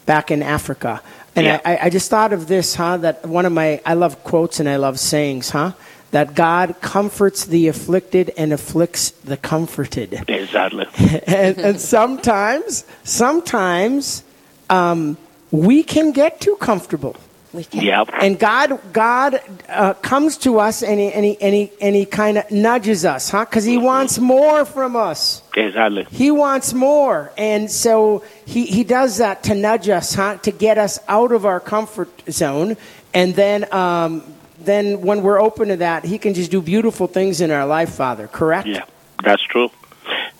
Back 0.05 0.31
in 0.31 0.43
Africa, 0.43 1.01
and 1.35 1.45
Yeah. 1.45 1.61
I, 1.63 1.77
I 1.83 1.89
just 1.89 2.09
thought 2.09 2.33
of 2.33 2.47
this, 2.47 2.75
huh? 2.75 2.97
That 2.97 3.25
one 3.25 3.45
of 3.45 3.53
my 3.53 3.79
I 3.85 3.93
love 3.93 4.21
quotes 4.23 4.59
and 4.59 4.67
I 4.67 4.75
love 4.77 4.99
sayings, 4.99 5.49
huh? 5.51 5.71
That 6.17 6.33
God 6.33 6.81
comforts 6.81 7.45
the 7.45 7.67
afflicted 7.67 8.31
and 8.37 8.51
afflicts 8.51 9.11
the 9.11 9.37
comforted 9.37 10.23
Exactly. 10.27 10.87
and, 11.27 11.59
and 11.59 11.79
sometimes, 11.79 12.85
sometimes 13.03 14.23
um, 14.67 15.15
we 15.51 15.83
can 15.83 16.13
get 16.13 16.41
too 16.41 16.55
comfortable. 16.55 17.15
we 17.53 17.65
can. 17.65 17.83
Yep. 17.83 18.09
And 18.19 18.39
God, 18.39 18.79
God 18.93 19.41
uh, 19.69 19.93
comes 19.93 20.37
to 20.39 20.57
us 20.59 20.81
and 20.81 20.99
He, 20.99 21.13
and 21.13 21.23
he, 21.23 21.37
and 21.39 21.53
he, 21.53 21.71
and 21.79 21.95
he 21.95 22.05
kind 22.05 22.39
of 22.39 22.49
nudges 22.49 23.05
us, 23.05 23.29
huh? 23.29 23.45
Because 23.45 23.63
He 23.65 23.77
wants 23.77 24.17
more 24.17 24.65
from 24.65 24.95
us. 24.95 25.43
Exactly. 25.55 26.07
He 26.09 26.31
wants 26.31 26.73
more. 26.73 27.31
And 27.37 27.69
so 27.69 28.23
he, 28.45 28.65
he 28.65 28.83
does 28.83 29.17
that 29.17 29.43
to 29.43 29.53
nudge 29.53 29.87
us, 29.87 30.15
huh? 30.15 30.37
To 30.37 30.51
get 30.51 30.79
us 30.79 30.97
out 31.07 31.31
of 31.31 31.45
our 31.45 31.59
comfort 31.59 32.09
zone. 32.31 32.75
And 33.13 33.35
then, 33.35 33.71
um, 33.71 34.23
then 34.67 35.01
when 35.01 35.23
we're 35.23 35.41
open 35.41 35.69
to 35.69 35.77
that, 35.77 36.05
He 36.05 36.17
can 36.17 36.33
just 36.33 36.51
do 36.51 36.61
beautiful 36.61 37.07
things 37.07 37.41
in 37.41 37.49
our 37.49 37.65
life, 37.65 37.89
Father. 37.95 38.27
Correct? 38.27 38.67
Yeah, 38.67 38.85
that's 39.23 39.43
true. 39.43 39.69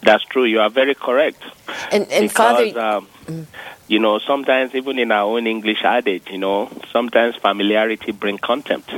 That's 0.04 0.24
true. 0.26 0.46
You 0.46 0.60
are 0.62 0.70
very 0.70 0.96
correct. 0.96 1.42
And, 1.92 2.10
and 2.12 2.30
because, 2.30 2.74
Father, 2.74 2.80
um, 2.80 3.48
you 3.88 4.00
know, 4.00 4.20
sometimes 4.20 4.76
even 4.76 5.00
in 5.00 5.12
our 5.12 5.24
own 5.24 5.48
English 5.48 5.84
adage, 5.84 6.30
you 6.30 6.38
know, 6.38 6.70
sometimes 6.92 7.36
familiarity 7.36 8.12
brings 8.12 8.42
contempt. 8.42 8.92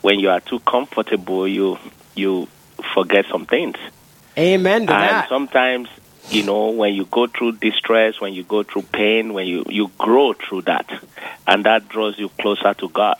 When 0.00 0.18
you 0.18 0.30
are 0.30 0.40
too 0.40 0.60
comfortable, 0.60 1.46
you 1.46 1.78
you 2.14 2.48
forget 2.94 3.26
some 3.30 3.46
things. 3.46 3.76
Amen 4.36 4.86
to 4.86 4.92
and 4.92 5.02
that. 5.02 5.28
sometimes, 5.28 5.88
you 6.30 6.44
know, 6.44 6.70
when 6.70 6.94
you 6.94 7.04
go 7.04 7.26
through 7.26 7.52
distress, 7.52 8.20
when 8.20 8.32
you 8.32 8.44
go 8.44 8.62
through 8.62 8.82
pain, 8.82 9.34
when 9.34 9.46
you 9.46 9.64
you 9.68 9.90
grow 9.98 10.32
through 10.32 10.62
that, 10.62 10.88
and 11.46 11.64
that 11.64 11.88
draws 11.88 12.18
you 12.18 12.28
closer 12.40 12.74
to 12.74 12.88
God. 12.88 13.18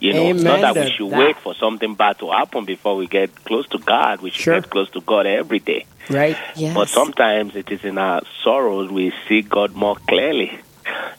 You 0.00 0.12
know, 0.12 0.26
Amen 0.28 0.44
not 0.44 0.74
that 0.74 0.84
we 0.84 0.90
should 0.92 1.10
that. 1.10 1.18
wait 1.18 1.36
for 1.38 1.54
something 1.54 1.94
bad 1.94 2.18
to 2.20 2.30
happen 2.30 2.64
before 2.64 2.96
we 2.96 3.06
get 3.06 3.34
close 3.44 3.66
to 3.68 3.78
God. 3.78 4.20
We 4.20 4.30
should 4.30 4.42
Sure. 4.42 4.60
get 4.60 4.70
close 4.70 4.90
to 4.90 5.00
God 5.00 5.26
every 5.26 5.58
day. 5.58 5.86
Right? 6.08 6.36
yes. 6.56 6.74
But 6.74 6.88
sometimes 6.88 7.56
it 7.56 7.70
is 7.70 7.84
in 7.84 7.98
our 7.98 8.22
sorrows 8.42 8.90
we 8.90 9.12
see 9.28 9.42
God 9.42 9.74
more 9.74 9.96
clearly. 9.96 10.58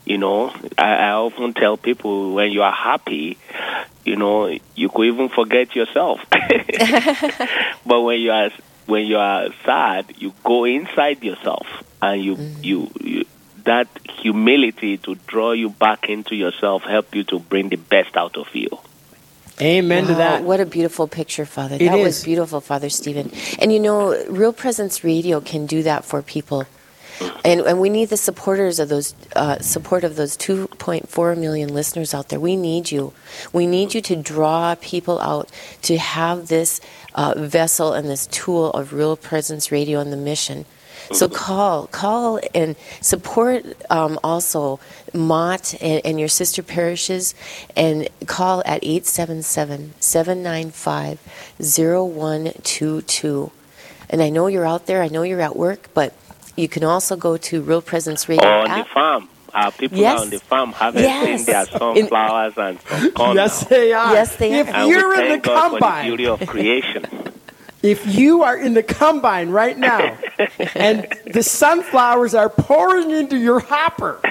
You 0.06 0.18
know, 0.18 0.52
I, 0.78 0.96
I 0.96 1.12
often 1.12 1.54
tell 1.54 1.78
people 1.78 2.34
when 2.34 2.52
you 2.52 2.64
are 2.64 2.72
happy, 2.72 3.38
you 4.04 4.16
know, 4.16 4.48
you 4.76 4.90
could 4.90 5.06
even 5.06 5.30
forget 5.30 5.76
yourself. 5.76 6.22
but 7.86 8.02
when 8.02 8.20
you 8.20 8.32
are 8.32 8.50
when 8.88 9.06
you 9.06 9.18
are 9.18 9.50
sad, 9.66 10.06
you 10.18 10.34
go 10.44 10.66
inside 10.66 11.24
yourself 11.24 11.68
and 12.02 12.24
you 12.24 12.36
mm. 12.36 12.66
you, 12.66 12.92
you 13.02 13.26
that 13.66 13.88
humility 14.10 14.98
to 14.98 15.16
draw 15.16 15.52
you 15.52 15.70
back 15.70 16.10
into 16.10 16.36
yourself 16.36 16.84
help 16.84 17.16
you 17.16 17.24
to 17.26 17.40
bring 17.40 17.70
the 17.70 17.78
best 17.78 18.16
out 18.18 18.38
of 18.38 18.48
you. 18.54 18.70
Amen 19.62 20.06
to 20.08 20.14
that. 20.16 20.44
What 20.44 20.62
a 20.62 20.66
beautiful 20.66 21.08
picture, 21.08 21.46
Father. 21.46 21.76
It 21.76 21.80
that 21.80 22.00
is. 22.00 22.06
was 22.06 22.24
beautiful, 22.24 22.62
Father 22.62 22.90
Stephen. 22.90 23.32
And 23.60 23.74
you 23.74 23.80
know, 23.80 24.16
Real 24.30 24.54
Presence 24.54 25.04
Radio 25.04 25.42
can 25.42 25.66
do 25.66 25.84
that 25.84 26.06
for 26.06 26.22
people. 26.22 26.66
And, 27.44 27.62
and 27.62 27.82
we 27.82 27.90
need 27.90 28.10
the 28.10 28.18
supporters 28.18 28.80
of 28.80 28.88
those 28.88 29.14
uh, 29.36 29.60
support 29.60 30.06
of 30.06 30.16
those 30.16 30.38
2.4 30.38 31.38
million 31.38 31.74
listeners 31.74 32.14
out 32.14 32.30
there. 32.30 32.40
We 32.40 32.56
need 32.56 32.92
you. 32.92 33.14
We 33.52 33.68
need 33.68 33.94
you 33.94 34.02
to 34.02 34.16
draw 34.16 34.76
people 34.76 35.20
out 35.20 35.52
to 35.84 35.98
have 35.98 36.48
this 36.48 36.80
uh, 37.16 37.34
vessel 37.38 37.94
and 37.94 38.10
this 38.10 38.28
tool 38.28 38.72
of 38.72 38.94
Real 38.94 39.18
Presence 39.18 39.72
Radio 39.72 40.00
and 40.00 40.14
the 40.14 40.18
mission. 40.18 40.66
So 41.12 41.28
call, 41.28 41.88
call 41.88 42.40
and 42.54 42.76
support 43.02 43.66
um, 43.90 44.20
also 44.24 44.80
Mott 45.14 45.74
and, 45.82 46.02
and 46.06 46.20
your 46.20 46.30
sister 46.30 46.62
parishes 46.62 47.34
and 47.76 48.08
call 48.28 48.62
at 48.66 48.84
877 48.84 49.94
795 50.00 51.20
0122. 51.60 53.52
And 54.10 54.22
I 54.22 54.30
know 54.30 54.48
you're 54.48 54.66
out 54.66 54.86
there, 54.86 55.02
I 55.02 55.08
know 55.08 55.24
you're 55.24 55.42
at 55.42 55.56
work, 55.56 55.90
but 55.94 56.14
you 56.56 56.68
can 56.68 56.84
also 56.84 57.16
go 57.16 57.38
to 57.38 57.62
Real 57.62 57.82
Presence 57.82 58.28
Radio 58.30 58.48
Or 58.48 58.68
on 58.70 58.80
the 58.80 58.86
farm. 58.86 59.30
Our 59.54 59.72
people 59.72 59.98
Yes. 59.98 60.20
are 60.20 60.22
on 60.22 60.30
the 60.30 60.40
farm 60.40 60.72
harvesting 60.74 61.10
Yes. 61.10 61.46
their 61.46 61.66
sunflowers 61.66 62.54
and 62.58 62.80
some 62.82 63.12
corn. 63.14 63.36
Yes, 63.36 63.64
now. 63.64 63.68
they 63.70 63.94
are. 63.94 64.14
Yes, 64.14 64.36
they 64.36 64.60
if 64.60 64.68
are. 64.68 64.74
And 64.76 64.90
you're 64.90 65.10
we 65.10 65.16
in 65.16 65.22
the 65.22 65.28
thank 65.30 65.44
God 65.44 65.64
for 65.70 65.70
the 65.76 65.80
combine, 65.80 66.06
beauty 66.06 66.26
of 66.28 66.46
creation. 66.48 67.06
if 67.84 68.06
you 68.16 68.44
are 68.44 68.58
in 68.58 68.74
the 68.76 68.84
combine 68.84 69.50
right 69.50 69.78
now, 69.78 70.18
and 70.76 71.08
the 71.26 71.44
sunflowers 71.44 72.34
are 72.34 72.50
pouring 72.50 73.12
into 73.12 73.38
your 73.38 73.60
hopper, 73.60 74.22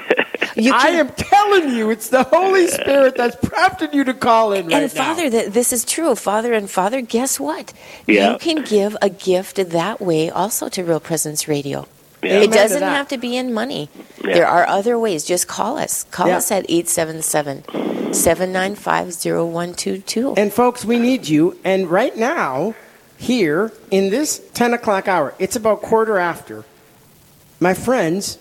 You 0.56 0.72
I 0.74 0.88
am 0.88 1.08
telling 1.10 1.74
you, 1.74 1.90
it's 1.90 2.08
the 2.08 2.24
Holy 2.24 2.66
Spirit 2.66 3.16
that's 3.16 3.36
prompted 3.36 3.94
you 3.94 4.04
to 4.04 4.14
call 4.14 4.52
in 4.52 4.66
right 4.66 4.82
and. 4.82 4.92
Father, 4.92 5.30
that 5.30 5.52
this 5.52 5.72
is 5.72 5.84
true. 5.84 6.14
Father 6.14 6.52
and 6.52 6.68
Father, 6.68 7.00
guess 7.00 7.38
what? 7.38 7.72
Yeah. 8.06 8.32
You 8.32 8.38
can 8.38 8.64
give 8.64 8.96
a 9.00 9.08
gift 9.08 9.56
that 9.56 10.00
way 10.00 10.30
also 10.30 10.68
to 10.70 10.82
Real 10.82 11.00
Presence 11.00 11.46
Radio. 11.46 11.86
Yeah. 12.22 12.40
It 12.40 12.50
doesn't 12.50 12.82
have 12.82 13.06
to 13.08 13.18
be 13.18 13.36
in 13.36 13.54
money. 13.54 13.88
Yeah. 14.24 14.34
There 14.34 14.46
are 14.48 14.66
other 14.66 14.98
ways. 14.98 15.24
Just 15.24 15.46
call 15.46 15.78
us. 15.78 16.04
Call 16.04 16.30
us 16.30 16.50
at 16.50 16.64
877 16.68 18.12
795 18.12 19.14
0122. 19.14 20.34
And 20.36 20.52
folks, 20.52 20.84
we 20.84 20.98
need 20.98 21.28
you. 21.28 21.56
And 21.62 21.88
right 21.88 22.16
now, 22.16 22.74
here 23.18 23.72
in 23.90 24.10
this 24.10 24.40
10 24.54 24.74
o'clock 24.74 25.08
hour, 25.08 25.34
it's 25.38 25.56
about 25.56 25.82
quarter 25.82 26.18
after. 26.18 26.64
My 27.60 27.74
friends, 27.74 28.38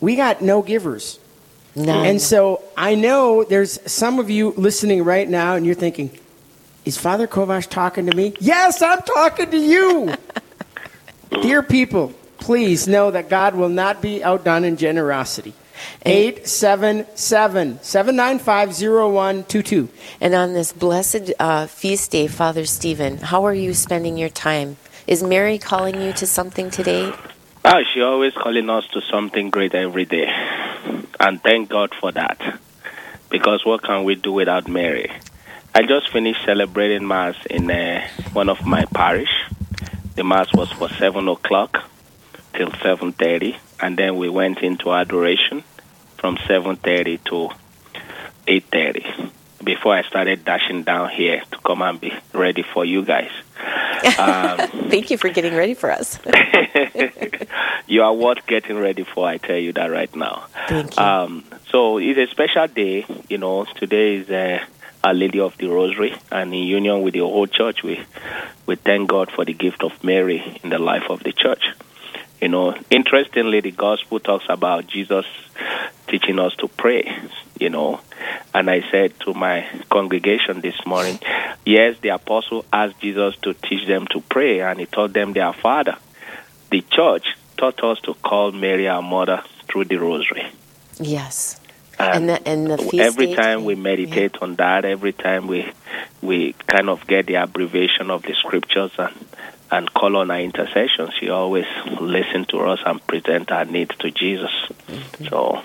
we 0.00 0.16
got 0.16 0.40
no 0.40 0.62
givers. 0.62 1.18
None. 1.76 2.06
And 2.06 2.22
so 2.22 2.62
I 2.76 2.94
know 2.94 3.42
there's 3.44 3.78
some 3.90 4.20
of 4.20 4.30
you 4.30 4.54
listening 4.56 5.02
right 5.02 5.28
now, 5.28 5.56
and 5.56 5.66
you're 5.66 5.74
thinking, 5.74 6.16
is 6.84 6.96
Father 6.96 7.26
Kovash 7.26 7.68
talking 7.68 8.06
to 8.06 8.16
me? 8.16 8.34
Yes, 8.38 8.80
I'm 8.80 9.00
talking 9.00 9.50
to 9.50 9.58
you. 9.58 10.14
Dear 11.42 11.62
people, 11.62 12.12
please 12.38 12.86
know 12.86 13.10
that 13.10 13.28
God 13.28 13.56
will 13.56 13.68
not 13.68 14.00
be 14.00 14.22
outdone 14.22 14.64
in 14.64 14.76
generosity. 14.76 15.54
877 16.04 17.78
795 17.82 18.68
0122. 18.68 19.88
And 20.20 20.34
on 20.34 20.52
this 20.52 20.72
blessed 20.72 21.32
uh, 21.38 21.66
feast 21.66 22.10
day, 22.10 22.26
Father 22.26 22.64
Stephen, 22.64 23.18
how 23.18 23.44
are 23.44 23.54
you 23.54 23.74
spending 23.74 24.16
your 24.16 24.28
time? 24.28 24.76
Is 25.06 25.22
Mary 25.22 25.58
calling 25.58 26.00
you 26.00 26.12
to 26.14 26.26
something 26.26 26.70
today? 26.70 27.12
Ah, 27.64 27.80
she 27.92 28.02
always 28.02 28.34
calling 28.34 28.68
us 28.70 28.86
to 28.88 29.00
something 29.00 29.50
great 29.50 29.74
every 29.74 30.04
day. 30.04 30.28
And 31.18 31.42
thank 31.42 31.70
God 31.70 31.94
for 31.94 32.12
that. 32.12 32.60
Because 33.30 33.64
what 33.64 33.82
can 33.82 34.04
we 34.04 34.14
do 34.14 34.32
without 34.32 34.68
Mary? 34.68 35.10
I 35.74 35.82
just 35.82 36.10
finished 36.12 36.44
celebrating 36.44 37.08
Mass 37.08 37.34
in 37.46 37.70
uh, 37.70 38.06
one 38.32 38.48
of 38.48 38.64
my 38.64 38.84
parish. 38.84 39.30
The 40.14 40.22
Mass 40.22 40.52
was 40.52 40.70
for 40.72 40.88
7 40.88 41.26
o'clock 41.26 41.90
till 42.54 42.68
7.30. 42.68 43.56
And 43.80 43.96
then 43.96 44.16
we 44.16 44.28
went 44.28 44.58
into 44.58 44.92
adoration 44.92 45.64
from 46.16 46.36
7.30 46.36 47.24
to 47.24 47.50
8.30 48.46 49.30
before 49.64 49.94
I 49.94 50.02
started 50.02 50.44
dashing 50.44 50.82
down 50.82 51.10
here 51.10 51.42
to 51.50 51.58
come 51.58 51.82
and 51.82 52.00
be 52.00 52.12
ready 52.32 52.62
for 52.62 52.84
you 52.84 53.04
guys. 53.04 53.30
Thank 54.90 55.10
you 55.10 55.16
for 55.16 55.30
getting 55.30 55.54
ready 55.54 55.74
for 55.74 55.90
us. 55.90 56.18
you 57.86 58.02
are 58.02 58.12
worth 58.12 58.46
getting 58.46 58.78
ready 58.78 59.04
for. 59.04 59.26
I 59.26 59.38
tell 59.38 59.56
you 59.56 59.72
that 59.72 59.90
right 59.90 60.14
now. 60.14 60.46
Thank 60.68 60.96
you. 60.96 61.02
Um, 61.02 61.44
so 61.70 61.98
it's 61.98 62.18
a 62.18 62.26
special 62.30 62.66
day. 62.66 63.06
You 63.28 63.38
know, 63.38 63.64
today 63.64 64.16
is 64.16 64.30
uh, 64.30 64.64
Our 65.02 65.14
Lady 65.14 65.40
of 65.40 65.56
the 65.56 65.68
Rosary, 65.68 66.14
and 66.30 66.52
in 66.52 66.64
union 66.64 67.02
with 67.02 67.14
the 67.14 67.20
whole 67.20 67.46
church, 67.46 67.82
we 67.82 68.00
we 68.66 68.76
thank 68.76 69.08
God 69.08 69.30
for 69.30 69.44
the 69.44 69.54
gift 69.54 69.82
of 69.82 70.04
Mary 70.04 70.60
in 70.62 70.70
the 70.70 70.78
life 70.78 71.04
of 71.08 71.22
the 71.22 71.32
church. 71.32 71.64
You 72.44 72.50
know, 72.50 72.76
interestingly, 72.90 73.60
the 73.62 73.70
gospel 73.70 74.20
talks 74.20 74.44
about 74.50 74.86
Jesus 74.86 75.24
teaching 76.08 76.38
us 76.38 76.54
to 76.56 76.68
pray. 76.68 77.10
You 77.58 77.70
know, 77.70 78.00
and 78.52 78.68
I 78.68 78.82
said 78.90 79.18
to 79.20 79.32
my 79.32 79.66
congregation 79.88 80.60
this 80.60 80.74
morning, 80.84 81.18
yes, 81.64 81.96
the 82.02 82.10
apostle 82.10 82.66
asked 82.70 83.00
Jesus 83.00 83.34
to 83.44 83.54
teach 83.54 83.86
them 83.88 84.06
to 84.08 84.20
pray, 84.20 84.60
and 84.60 84.78
he 84.78 84.84
taught 84.84 85.14
them 85.14 85.32
their 85.32 85.54
Father. 85.54 85.96
The 86.70 86.82
church 86.82 87.24
taught 87.56 87.82
us 87.82 87.98
to 88.00 88.12
call 88.12 88.52
Mary 88.52 88.88
our 88.88 89.00
mother 89.00 89.42
through 89.66 89.86
the 89.86 89.96
rosary. 89.96 90.44
yes. 91.00 91.58
And, 91.98 92.14
And 92.14 92.28
the- 92.28 92.48
and 92.48 92.66
the 92.72 93.00
every 93.02 93.26
date, 93.28 93.36
time 93.36 93.64
we 93.64 93.72
yeah. 93.74 93.80
meditate 93.80 94.36
on 94.42 94.56
that, 94.56 94.84
every 94.84 95.12
time 95.14 95.46
we 95.46 95.64
we 96.20 96.52
kind 96.66 96.90
of 96.90 97.06
get 97.06 97.24
the 97.26 97.36
abbreviation 97.36 98.10
of 98.10 98.22
the 98.22 98.34
scriptures 98.34 98.90
and 98.98 99.14
and 99.70 99.92
call 99.92 100.16
on 100.16 100.30
our 100.30 100.40
intercession, 100.40 101.10
she 101.18 101.28
always 101.30 101.66
listens 102.00 102.46
to 102.48 102.58
us 102.60 102.80
and 102.84 103.04
present 103.06 103.50
our 103.50 103.64
needs 103.64 103.96
to 103.96 104.10
Jesus. 104.10 104.52
Mm-hmm. 104.88 105.26
So 105.26 105.60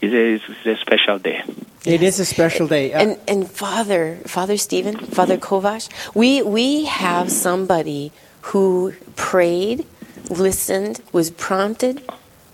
it's 0.00 0.12
a, 0.12 0.50
it's 0.50 0.66
a 0.66 0.76
special 0.80 1.18
day. 1.18 1.42
It 1.84 2.02
is 2.02 2.18
a 2.20 2.24
special 2.24 2.66
day. 2.66 2.92
Uh, 2.92 3.00
And 3.00 3.18
and 3.28 3.50
Father, 3.50 4.18
Father 4.26 4.56
Stephen, 4.56 4.98
Father 4.98 5.38
Kovash, 5.38 5.88
we 6.14 6.42
we 6.42 6.84
have 6.86 7.30
somebody 7.30 8.12
who 8.52 8.92
prayed, 9.14 9.86
listened, 10.28 11.00
was 11.12 11.30
prompted, 11.30 12.02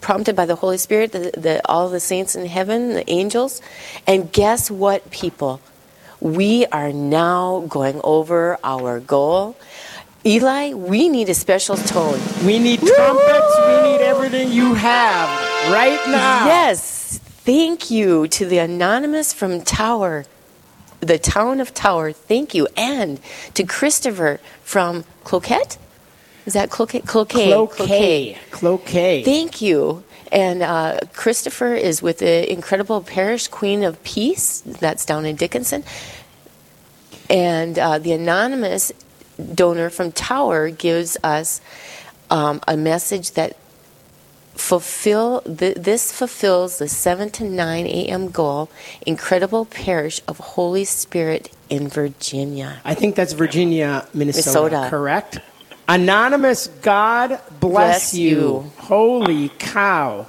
prompted 0.00 0.36
by 0.36 0.46
the 0.46 0.56
Holy 0.56 0.78
Spirit, 0.78 1.12
the, 1.12 1.32
the 1.36 1.60
all 1.64 1.88
the 1.88 2.00
saints 2.00 2.36
in 2.36 2.46
heaven, 2.46 2.94
the 2.94 3.10
angels, 3.10 3.60
and 4.06 4.30
guess 4.32 4.70
what, 4.70 5.10
people? 5.10 5.60
We 6.20 6.66
are 6.66 6.92
now 6.92 7.64
going 7.68 8.00
over 8.04 8.56
our 8.62 9.00
goal. 9.00 9.56
Eli, 10.24 10.72
we 10.72 11.08
need 11.08 11.28
a 11.28 11.34
special 11.34 11.76
tone. 11.76 12.20
we 12.46 12.58
need 12.58 12.80
trumpets. 12.80 13.58
We 13.66 13.90
need 13.90 14.00
everything 14.02 14.52
you 14.52 14.74
have 14.74 15.28
right 15.72 16.00
now. 16.06 16.46
Yes. 16.46 17.18
Thank 17.44 17.90
you 17.90 18.28
to 18.28 18.46
the 18.46 18.58
anonymous 18.58 19.32
from 19.32 19.62
Tower, 19.62 20.24
the 21.00 21.18
town 21.18 21.60
of 21.60 21.74
Tower. 21.74 22.12
Thank 22.12 22.54
you. 22.54 22.68
And 22.76 23.20
to 23.54 23.64
Christopher 23.64 24.38
from 24.62 25.04
Cloquet. 25.24 25.76
Is 26.46 26.52
that 26.52 26.70
Cloquet? 26.70 27.00
Cloquet. 27.00 27.50
Cloquet. 27.50 28.38
Cloquet. 28.52 29.24
Thank 29.24 29.60
you. 29.60 30.04
And 30.30 30.62
uh, 30.62 31.00
Christopher 31.12 31.74
is 31.74 32.00
with 32.00 32.18
the 32.18 32.50
incredible 32.50 33.00
Parish 33.02 33.48
Queen 33.48 33.82
of 33.82 34.02
Peace. 34.04 34.60
That's 34.60 35.04
down 35.04 35.26
in 35.26 35.34
Dickinson. 35.34 35.82
And 37.28 37.78
uh, 37.78 37.98
the 37.98 38.12
anonymous 38.12 38.92
donor 39.54 39.90
from 39.90 40.12
Tower 40.12 40.70
gives 40.70 41.16
us 41.22 41.60
um, 42.30 42.60
a 42.66 42.76
message 42.76 43.32
that 43.32 43.56
fulfill 44.54 45.40
th- 45.42 45.76
this 45.76 46.12
fulfills 46.12 46.78
the 46.78 46.86
7 46.86 47.30
to 47.30 47.44
9 47.44 47.86
a.m. 47.86 48.28
goal 48.30 48.68
incredible 49.06 49.64
parish 49.64 50.20
of 50.28 50.36
holy 50.38 50.84
spirit 50.84 51.50
in 51.70 51.88
virginia 51.88 52.80
I 52.84 52.94
think 52.94 53.16
that's 53.16 53.32
Virginia, 53.32 54.06
Minnesota. 54.12 54.60
Minnesota. 54.70 54.90
Correct. 54.90 55.38
Anonymous, 55.88 56.68
God 56.82 57.40
bless, 57.60 58.12
Bless 58.12 58.14
you. 58.14 58.28
you. 58.30 58.72
Holy 58.78 59.48
cow. 59.58 60.26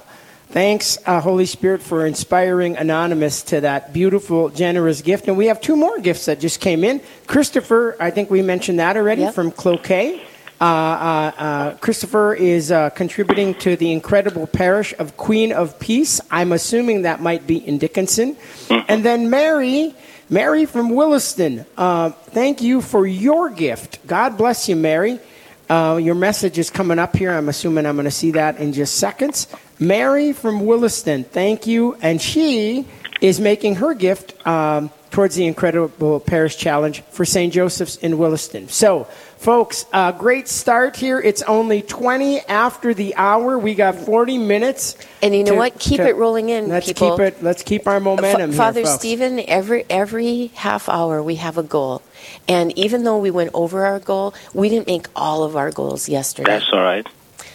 Thanks, 0.54 0.98
uh, 1.04 1.20
Holy 1.20 1.46
Spirit, 1.46 1.82
for 1.82 2.06
inspiring 2.06 2.76
Anonymous 2.76 3.42
to 3.42 3.62
that 3.62 3.92
beautiful, 3.92 4.50
generous 4.50 5.02
gift. 5.02 5.26
And 5.26 5.36
we 5.36 5.46
have 5.46 5.60
two 5.60 5.74
more 5.74 5.98
gifts 5.98 6.26
that 6.26 6.38
just 6.38 6.60
came 6.60 6.84
in. 6.84 7.00
Christopher, 7.26 7.96
I 7.98 8.12
think 8.12 8.30
we 8.30 8.40
mentioned 8.40 8.78
that 8.78 8.96
already 8.96 9.22
Yep. 9.22 9.34
from 9.34 9.50
Cloquet. 9.50 10.22
Uh, 10.60 10.64
uh, 10.64 11.32
uh, 11.36 11.76
Christopher 11.78 12.34
is 12.34 12.70
uh, 12.70 12.90
contributing 12.90 13.54
to 13.54 13.74
the 13.74 13.90
incredible 13.90 14.46
parish 14.46 14.94
of 15.00 15.16
Queen 15.16 15.50
of 15.50 15.76
Peace. 15.80 16.20
I'm 16.30 16.52
assuming 16.52 17.02
that 17.02 17.20
might 17.20 17.48
be 17.48 17.56
in 17.56 17.78
Dickinson. 17.78 18.36
And 18.70 19.04
then 19.04 19.30
Mary, 19.30 19.92
Mary 20.30 20.66
from 20.66 20.90
Williston, 20.90 21.66
uh, 21.76 22.10
thank 22.10 22.62
you 22.62 22.80
for 22.80 23.08
your 23.08 23.50
gift. 23.50 24.06
God 24.06 24.38
bless 24.38 24.68
you, 24.68 24.76
Mary. 24.76 25.18
Uh, 25.68 25.98
your 26.02 26.14
message 26.14 26.58
is 26.58 26.68
coming 26.70 26.98
up 26.98 27.16
here. 27.16 27.32
I'm 27.32 27.48
assuming 27.48 27.86
I'm 27.86 27.96
going 27.96 28.04
to 28.04 28.10
see 28.10 28.32
that 28.32 28.58
in 28.58 28.72
just 28.72 28.96
seconds. 28.96 29.46
Mary 29.78 30.32
from 30.32 30.66
Williston, 30.66 31.24
thank 31.24 31.66
you. 31.66 31.96
And 32.02 32.20
she 32.20 32.86
is 33.20 33.40
making 33.40 33.76
her 33.76 33.94
gift 33.94 34.46
um, 34.46 34.90
towards 35.14 35.36
the 35.36 35.46
Incredible 35.46 36.18
Parish 36.18 36.56
Challenge 36.56 37.00
for 37.12 37.24
St. 37.24 37.52
Joseph's 37.52 37.94
in 37.98 38.18
Williston. 38.18 38.68
So, 38.68 39.04
folks, 39.38 39.86
uh, 39.92 40.10
great 40.10 40.48
start 40.48 40.96
here. 40.96 41.20
It's 41.20 41.40
only 41.42 41.82
20 41.82 42.40
after 42.40 42.92
the 42.94 43.14
hour. 43.14 43.56
We 43.56 43.76
got 43.76 43.94
40 43.94 44.38
minutes. 44.38 44.96
And 45.22 45.32
you 45.32 45.44
know 45.44 45.52
to- 45.52 45.56
what? 45.58 45.78
Keep 45.78 45.98
to- 45.98 46.08
it 46.08 46.16
rolling 46.16 46.48
in, 46.48 46.68
Let's 46.68 46.88
people. 46.88 47.12
keep 47.16 47.20
it. 47.26 47.42
Let's 47.44 47.62
keep 47.62 47.86
our 47.86 48.00
momentum 48.00 48.40
Fa- 48.40 48.46
here, 48.48 48.56
Father 48.56 48.82
folks. 48.84 48.96
Stephen, 48.98 49.38
every 49.46 49.84
every 49.88 50.50
half 50.54 50.88
hour 50.88 51.22
we 51.22 51.36
have 51.36 51.58
a 51.58 51.62
goal, 51.62 52.02
and 52.48 52.76
even 52.76 53.04
though 53.04 53.18
we 53.18 53.30
went 53.30 53.52
over 53.54 53.86
our 53.86 54.00
goal, 54.00 54.34
we 54.52 54.68
didn't 54.68 54.88
make 54.88 55.06
all 55.14 55.44
of 55.44 55.54
our 55.56 55.70
goals 55.70 56.08
yesterday. 56.08 56.50
That's 56.50 56.70
all 56.72 56.82
right. 56.82 57.06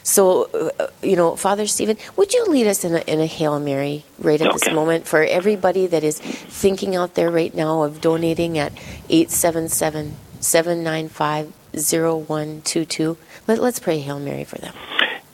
So, 0.10 0.50
uh, 0.80 0.88
you 1.04 1.16
know, 1.16 1.36
Father 1.36 1.68
Stephen, 1.68 1.96
would 2.18 2.34
you 2.34 2.44
lead 2.46 2.66
us 2.66 2.84
in 2.84 2.96
a, 2.96 3.02
in 3.06 3.20
a 3.22 3.28
Hail 3.28 3.60
Mary 3.60 4.06
right 4.18 4.42
at 4.42 4.52
this 4.54 4.72
moment 4.74 5.06
for 5.06 5.22
everybody 5.22 5.86
that 5.86 6.04
is 6.04 6.18
thinking 6.18 6.96
out 6.96 7.14
there 7.14 7.30
right 7.30 7.54
now 7.54 7.84
of 7.84 8.02
donating 8.02 8.58
at 8.58 8.74
877 9.08 10.18
795 10.40 11.54
0122? 11.78 13.18
Let, 13.46 13.60
Let's 13.60 13.80
pray 13.80 14.00
Hail 14.00 14.20
Mary 14.20 14.46
for 14.46 14.58
them. 14.58 14.74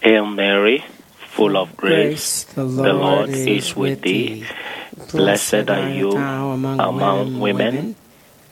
Hail 0.02 0.26
Mary, 0.26 0.84
full 1.32 1.56
of 1.56 1.78
grace, 1.78 2.44
the 2.44 2.66
the 2.66 2.92
Lord 2.92 3.30
is 3.30 3.78
with 3.78 4.02
thee. 4.02 4.44
Blessed 5.14 5.70
are 5.70 5.88
you 5.88 6.12
among 6.12 7.40
women, 7.40 7.96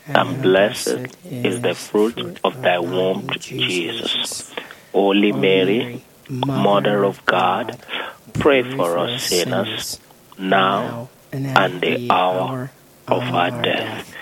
and 0.08 0.42
blessed 0.42 1.20
is 1.26 1.60
the 1.60 1.76
fruit 1.76 2.40
of 2.46 2.62
thy 2.62 2.80
womb, 2.80 3.28
Jesus. 3.40 4.54
Holy 4.94 5.34
Mary, 5.34 6.02
Mother 6.30 7.04
of 7.04 7.26
God, 7.26 7.78
pray 8.34 8.64
for 8.76 8.98
us 8.98 9.24
sinners, 9.24 10.00
now 10.38 11.10
and 11.32 11.82
the 11.82 12.10
hour 12.12 12.72
of 13.08 13.24
our 13.24 13.62
death. 13.62 14.14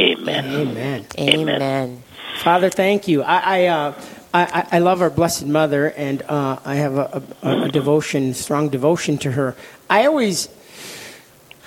Amen. 0.00 0.44
Amen. 0.46 1.06
Amen. 1.18 1.48
Amen. 1.56 2.02
Father, 2.42 2.70
thank 2.70 3.08
you. 3.08 3.22
I 3.22 3.38
I, 3.62 3.66
uh, 3.66 4.00
I, 4.34 4.42
I- 4.70 4.76
I 4.76 4.78
love 4.80 5.00
our 5.02 5.10
Blessed 5.10 5.46
Mother, 5.46 5.86
and 5.90 6.22
uh, 6.22 6.58
I 6.64 6.74
have 6.76 6.96
a, 6.96 7.22
a, 7.42 7.62
a 7.64 7.68
devotion, 7.70 8.34
strong 8.34 8.68
devotion 8.68 9.18
to 9.18 9.32
her. 9.32 9.56
I 9.90 10.06
always, 10.06 10.48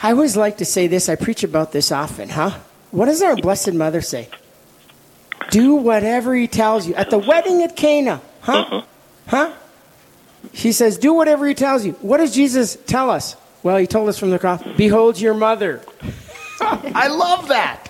I 0.03 0.11
always 0.11 0.37
like 0.37 0.57
to 0.57 0.65
say 0.65 0.87
this. 0.87 1.09
I 1.09 1.15
preach 1.15 1.43
about 1.43 1.71
this 1.73 1.91
often, 1.91 2.29
huh? 2.29 2.59
What 2.91 3.05
does 3.07 3.21
our 3.21 3.35
Blessed 3.35 3.73
Mother 3.73 4.01
say? 4.01 4.29
Do 5.49 5.75
whatever 5.75 6.35
He 6.35 6.47
tells 6.47 6.87
you. 6.87 6.93
At 6.95 7.09
the 7.09 7.17
wedding 7.17 7.63
at 7.63 7.75
Cana, 7.75 8.21
huh? 8.41 8.83
Huh? 9.27 9.53
She 10.53 10.71
says, 10.71 10.97
"Do 10.97 11.13
whatever 11.13 11.47
He 11.47 11.53
tells 11.53 11.85
you." 11.85 11.93
What 12.01 12.17
does 12.17 12.33
Jesus 12.33 12.77
tell 12.87 13.09
us? 13.09 13.35
Well, 13.63 13.77
He 13.77 13.87
told 13.87 14.09
us 14.09 14.17
from 14.17 14.31
the 14.31 14.39
cross, 14.39 14.61
"Behold 14.77 15.19
your 15.19 15.33
mother." 15.33 15.81
I 16.61 17.07
love 17.07 17.47
that. 17.47 17.89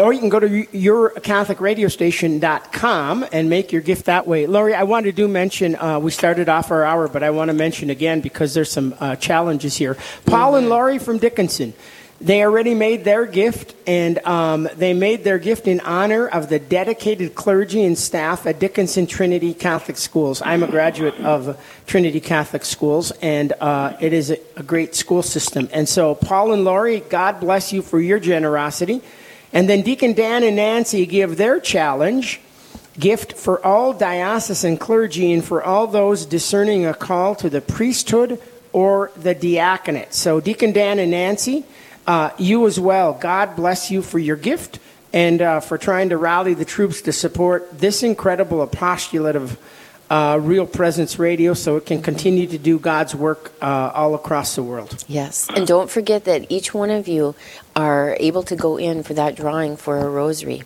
Or 0.00 0.12
you 0.12 0.18
can 0.18 0.30
go 0.30 0.40
to 0.40 0.48
yourcatholicradiostation.com 0.48 3.26
and 3.32 3.48
make 3.50 3.70
your 3.70 3.82
gift 3.82 4.06
that 4.06 4.26
way. 4.26 4.46
Laurie, 4.46 4.74
I 4.74 4.84
wanted 4.84 5.14
to 5.14 5.22
do 5.22 5.28
mention, 5.28 5.76
uh, 5.76 5.98
we 5.98 6.10
started 6.10 6.48
off 6.48 6.70
our 6.70 6.84
hour, 6.84 7.06
but 7.06 7.22
I 7.22 7.28
want 7.30 7.50
to 7.50 7.54
mention 7.54 7.90
again 7.90 8.22
because 8.22 8.54
there's 8.54 8.72
some 8.72 8.94
uh, 8.98 9.16
challenges 9.16 9.76
here. 9.76 9.98
Paul 10.24 10.56
and 10.56 10.70
Laurie 10.70 10.98
from 10.98 11.18
Dickinson. 11.18 11.74
They 12.22 12.44
already 12.44 12.74
made 12.74 13.04
their 13.04 13.24
gift, 13.24 13.74
and 13.86 14.18
um, 14.26 14.68
they 14.76 14.92
made 14.92 15.24
their 15.24 15.38
gift 15.38 15.66
in 15.66 15.80
honor 15.80 16.28
of 16.28 16.50
the 16.50 16.58
dedicated 16.58 17.34
clergy 17.34 17.82
and 17.82 17.96
staff 17.96 18.46
at 18.46 18.58
Dickinson 18.58 19.06
Trinity 19.06 19.54
Catholic 19.54 19.96
Schools. 19.96 20.42
I'm 20.44 20.62
a 20.62 20.66
graduate 20.66 21.18
of 21.20 21.58
Trinity 21.86 22.20
Catholic 22.20 22.66
Schools, 22.66 23.10
and 23.22 23.54
uh, 23.58 23.96
it 24.00 24.12
is 24.12 24.30
a, 24.30 24.36
a 24.56 24.62
great 24.62 24.94
school 24.94 25.22
system. 25.22 25.70
And 25.72 25.88
so, 25.88 26.14
Paul 26.14 26.52
and 26.52 26.62
Laurie, 26.62 27.00
God 27.00 27.40
bless 27.40 27.72
you 27.72 27.80
for 27.80 27.98
your 27.98 28.20
generosity. 28.20 29.00
And 29.52 29.68
then 29.68 29.82
Deacon 29.82 30.12
Dan 30.12 30.44
and 30.44 30.56
Nancy 30.56 31.06
give 31.06 31.36
their 31.36 31.60
challenge 31.60 32.40
gift 32.98 33.32
for 33.32 33.64
all 33.64 33.92
diocesan 33.92 34.76
clergy 34.76 35.32
and 35.32 35.44
for 35.44 35.62
all 35.62 35.86
those 35.86 36.26
discerning 36.26 36.86
a 36.86 36.94
call 36.94 37.34
to 37.36 37.48
the 37.48 37.60
priesthood 37.60 38.40
or 38.72 39.10
the 39.16 39.34
diaconate. 39.34 40.14
So, 40.14 40.40
Deacon 40.40 40.72
Dan 40.72 40.98
and 40.98 41.10
Nancy, 41.10 41.64
uh, 42.06 42.30
you 42.38 42.66
as 42.66 42.78
well. 42.78 43.12
God 43.14 43.56
bless 43.56 43.90
you 43.90 44.02
for 44.02 44.18
your 44.18 44.36
gift 44.36 44.78
and 45.12 45.42
uh, 45.42 45.60
for 45.60 45.78
trying 45.78 46.10
to 46.10 46.16
rally 46.16 46.54
the 46.54 46.64
troops 46.64 47.02
to 47.02 47.12
support 47.12 47.78
this 47.78 48.02
incredible 48.02 48.62
apostolate 48.62 49.36
of 49.36 49.58
uh, 50.10 50.38
Real 50.42 50.66
Presence 50.66 51.18
Radio 51.18 51.54
so 51.54 51.76
it 51.76 51.86
can 51.86 52.02
continue 52.02 52.46
to 52.48 52.58
do 52.58 52.78
God's 52.78 53.14
work 53.14 53.52
uh, 53.62 53.92
all 53.94 54.14
across 54.14 54.56
the 54.56 54.62
world. 54.62 55.04
Yes. 55.06 55.48
And 55.54 55.66
don't 55.66 55.88
forget 55.88 56.24
that 56.24 56.50
each 56.50 56.74
one 56.74 56.90
of 56.90 57.06
you 57.08 57.34
are 57.76 58.16
able 58.20 58.42
to 58.44 58.56
go 58.56 58.76
in 58.76 59.02
for 59.04 59.14
that 59.14 59.36
drawing 59.36 59.76
for 59.76 59.98
a 59.98 60.08
rosary. 60.10 60.64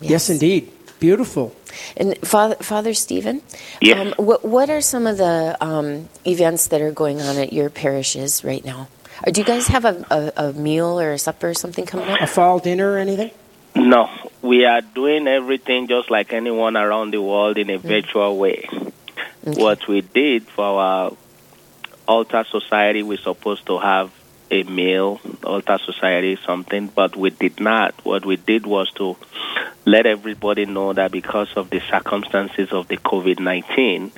Yes, 0.00 0.30
indeed. 0.30 0.70
Beautiful. 1.00 1.54
And 1.96 2.16
Father, 2.18 2.54
Father 2.56 2.94
Stephen, 2.94 3.42
Yes. 3.80 3.98
um, 3.98 4.24
what, 4.24 4.44
what 4.44 4.70
are 4.70 4.80
some 4.80 5.08
of 5.08 5.16
the 5.18 5.56
um, 5.60 6.08
events 6.24 6.68
that 6.68 6.80
are 6.80 6.92
going 6.92 7.20
on 7.20 7.36
at 7.38 7.52
your 7.52 7.70
parishes 7.70 8.44
right 8.44 8.64
now? 8.64 8.86
Or 9.26 9.32
do 9.32 9.40
you 9.40 9.46
guys 9.46 9.66
have 9.66 9.84
a, 9.84 10.06
a, 10.10 10.48
a 10.48 10.52
meal 10.52 11.00
or 11.00 11.12
a 11.12 11.18
supper 11.18 11.50
or 11.50 11.54
something 11.54 11.86
coming 11.86 12.08
up? 12.08 12.20
A 12.20 12.26
fall 12.28 12.60
dinner 12.60 12.92
or 12.92 12.98
anything? 12.98 13.32
No, 13.74 14.10
we 14.42 14.64
are 14.66 14.82
doing 14.82 15.26
everything 15.26 15.88
just 15.88 16.10
like 16.10 16.32
anyone 16.32 16.76
around 16.76 17.12
the 17.12 17.22
world 17.22 17.56
in 17.56 17.70
a 17.70 17.78
mm. 17.78 17.82
virtual 17.82 18.36
way. 18.36 18.68
What 19.42 19.88
we 19.88 20.02
did 20.02 20.46
for 20.46 20.64
our 20.64 21.16
altar 22.06 22.44
society, 22.50 23.02
we're 23.02 23.18
supposed 23.18 23.66
to 23.66 23.78
have 23.78 24.12
a 24.50 24.62
meal, 24.64 25.20
altar 25.42 25.78
society, 25.84 26.38
something, 26.44 26.88
but 26.88 27.16
we 27.16 27.30
did 27.30 27.58
not. 27.58 27.94
What 28.04 28.26
we 28.26 28.36
did 28.36 28.66
was 28.66 28.90
to 28.96 29.16
let 29.86 30.04
everybody 30.06 30.66
know 30.66 30.92
that 30.92 31.10
because 31.10 31.52
of 31.56 31.70
the 31.70 31.80
circumstances 31.80 32.70
of 32.72 32.88
the 32.88 32.98
COVID 32.98 33.40
19, 33.40 34.12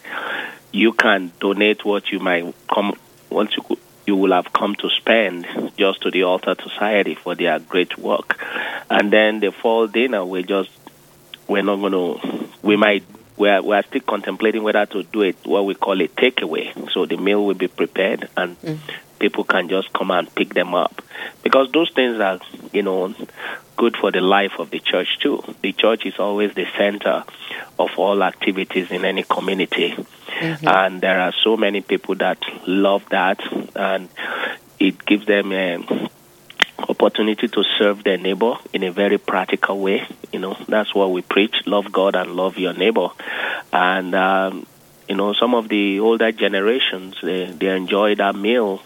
you 0.72 0.92
can 0.92 1.32
donate 1.40 1.84
what 1.84 2.10
you 2.10 2.18
might 2.18 2.52
come, 2.68 2.94
what 3.28 3.56
you 3.56 3.78
you 4.06 4.16
will 4.16 4.32
have 4.32 4.52
come 4.52 4.74
to 4.74 4.90
spend 4.90 5.46
just 5.78 6.02
to 6.02 6.10
the 6.10 6.24
altar 6.24 6.54
society 6.62 7.14
for 7.14 7.34
their 7.34 7.58
great 7.58 7.96
work. 7.96 8.38
And 8.90 9.12
then 9.12 9.40
the 9.40 9.50
fall 9.52 9.86
dinner, 9.86 10.24
we 10.24 10.42
just 10.42 10.70
we're 11.48 11.62
not 11.62 11.76
going 11.76 11.92
to. 11.92 12.48
We 12.62 12.76
might. 12.76 13.04
We 13.36 13.48
are, 13.48 13.62
we 13.62 13.74
are 13.74 13.82
still 13.82 14.00
contemplating 14.00 14.62
whether 14.62 14.86
to 14.86 15.02
do 15.02 15.22
it 15.22 15.36
what 15.44 15.66
we 15.66 15.74
call 15.74 16.00
a 16.00 16.06
takeaway. 16.06 16.90
So 16.92 17.04
the 17.04 17.16
meal 17.16 17.44
will 17.44 17.54
be 17.54 17.66
prepared 17.66 18.28
and 18.36 18.56
people 19.18 19.42
can 19.42 19.68
just 19.68 19.92
come 19.92 20.10
and 20.12 20.32
pick 20.34 20.54
them 20.54 20.74
up 20.74 21.02
because 21.42 21.70
those 21.72 21.90
things 21.90 22.20
are 22.20 22.38
you 22.72 22.82
know 22.82 23.14
good 23.76 23.96
for 23.96 24.12
the 24.12 24.20
life 24.20 24.52
of 24.58 24.70
the 24.70 24.78
church 24.78 25.18
too. 25.20 25.42
The 25.62 25.72
church 25.72 26.06
is 26.06 26.18
always 26.18 26.54
the 26.54 26.66
center 26.76 27.24
of 27.78 27.90
all 27.98 28.22
activities 28.22 28.90
in 28.90 29.04
any 29.04 29.24
community, 29.24 29.96
and 30.62 31.00
there 31.00 31.20
are 31.20 31.32
so 31.42 31.56
many 31.56 31.80
people 31.80 32.14
that 32.16 32.38
love 32.66 33.04
that, 33.10 33.40
and 33.74 34.08
it 34.78 35.04
gives 35.04 35.26
them. 35.26 35.52
Um, 35.52 36.08
opportunity 36.78 37.48
to 37.48 37.64
serve 37.78 38.04
their 38.04 38.18
neighbor 38.18 38.54
in 38.72 38.82
a 38.82 38.92
very 38.92 39.18
practical 39.18 39.78
way. 39.78 40.06
You 40.32 40.40
know, 40.40 40.56
that's 40.68 40.94
what 40.94 41.10
we 41.12 41.22
preach: 41.22 41.54
love 41.66 41.92
God 41.92 42.16
and 42.16 42.32
love 42.32 42.58
your 42.58 42.72
neighbor. 42.72 43.08
And 43.72 44.14
um, 44.14 44.66
you 45.08 45.14
know, 45.14 45.32
some 45.34 45.54
of 45.54 45.68
the 45.68 46.00
older 46.00 46.32
generations 46.32 47.16
they, 47.22 47.50
they 47.50 47.68
enjoy 47.68 48.14
that 48.16 48.34
meal 48.34 48.82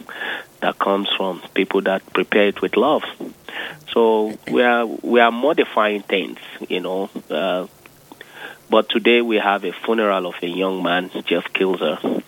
that 0.60 0.78
comes 0.78 1.08
from 1.16 1.40
people 1.54 1.82
that 1.82 2.04
prepare 2.12 2.48
it 2.48 2.60
with 2.60 2.76
love. 2.76 3.02
So 3.92 4.36
we 4.50 4.62
are 4.62 4.86
we 4.86 5.20
are 5.20 5.32
modifying 5.32 6.02
things. 6.02 6.38
You 6.68 6.80
know. 6.80 7.10
Uh, 7.30 7.66
but 8.70 8.90
today 8.90 9.22
we 9.22 9.36
have 9.36 9.64
a 9.64 9.72
funeral 9.72 10.26
of 10.26 10.34
a 10.42 10.46
young 10.46 10.82
man, 10.82 11.10
Jeff 11.24 11.44
Kilzer, 11.54 12.22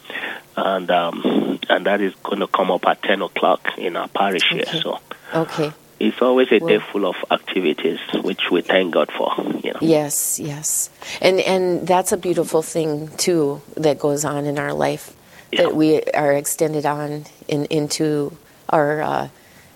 and 0.56 0.90
um, 0.90 1.58
and 1.68 1.84
that 1.84 2.00
is 2.00 2.14
going 2.22 2.40
to 2.40 2.46
come 2.46 2.70
up 2.70 2.86
at 2.86 3.02
ten 3.02 3.20
o'clock 3.20 3.60
in 3.76 3.94
our 3.96 4.08
parish 4.08 4.48
here. 4.50 4.64
So 4.64 5.00
Okay. 5.34 5.72
it's 6.00 6.20
always 6.22 6.48
a 6.50 6.58
Well- 6.58 6.68
day 6.68 6.78
full 6.92 7.06
of 7.06 7.16
activities, 7.30 7.98
which 8.22 8.50
we 8.50 8.62
thank 8.62 8.92
God 8.94 9.10
for. 9.16 9.32
You 9.62 9.72
know. 9.72 9.78
Yes, 9.80 10.40
yes. 10.40 10.90
And 11.20 11.40
and 11.40 11.86
that's 11.86 12.12
a 12.12 12.16
beautiful 12.16 12.62
thing 12.62 13.08
too 13.16 13.60
that 13.76 13.98
goes 13.98 14.24
on 14.24 14.44
in 14.46 14.58
our 14.58 14.72
life 14.72 15.12
Yeah. 15.52 15.62
that 15.62 15.74
we 15.76 16.02
are 16.14 16.32
extended 16.32 16.86
on 16.86 17.26
in 17.48 17.66
into 17.66 18.32
our 18.70 19.02
uh, 19.02 19.28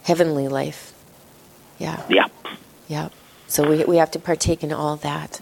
heavenly 0.05 0.49
life. 0.49 0.93
Yeah. 1.79 2.01
Yeah. 2.09 2.27
Yeah. 2.89 3.09
So 3.47 3.69
we 3.69 3.85
we 3.85 3.97
have 3.99 4.11
to 4.13 4.19
partake 4.19 4.63
in 4.65 4.73
all 4.73 4.97
that. 4.97 5.41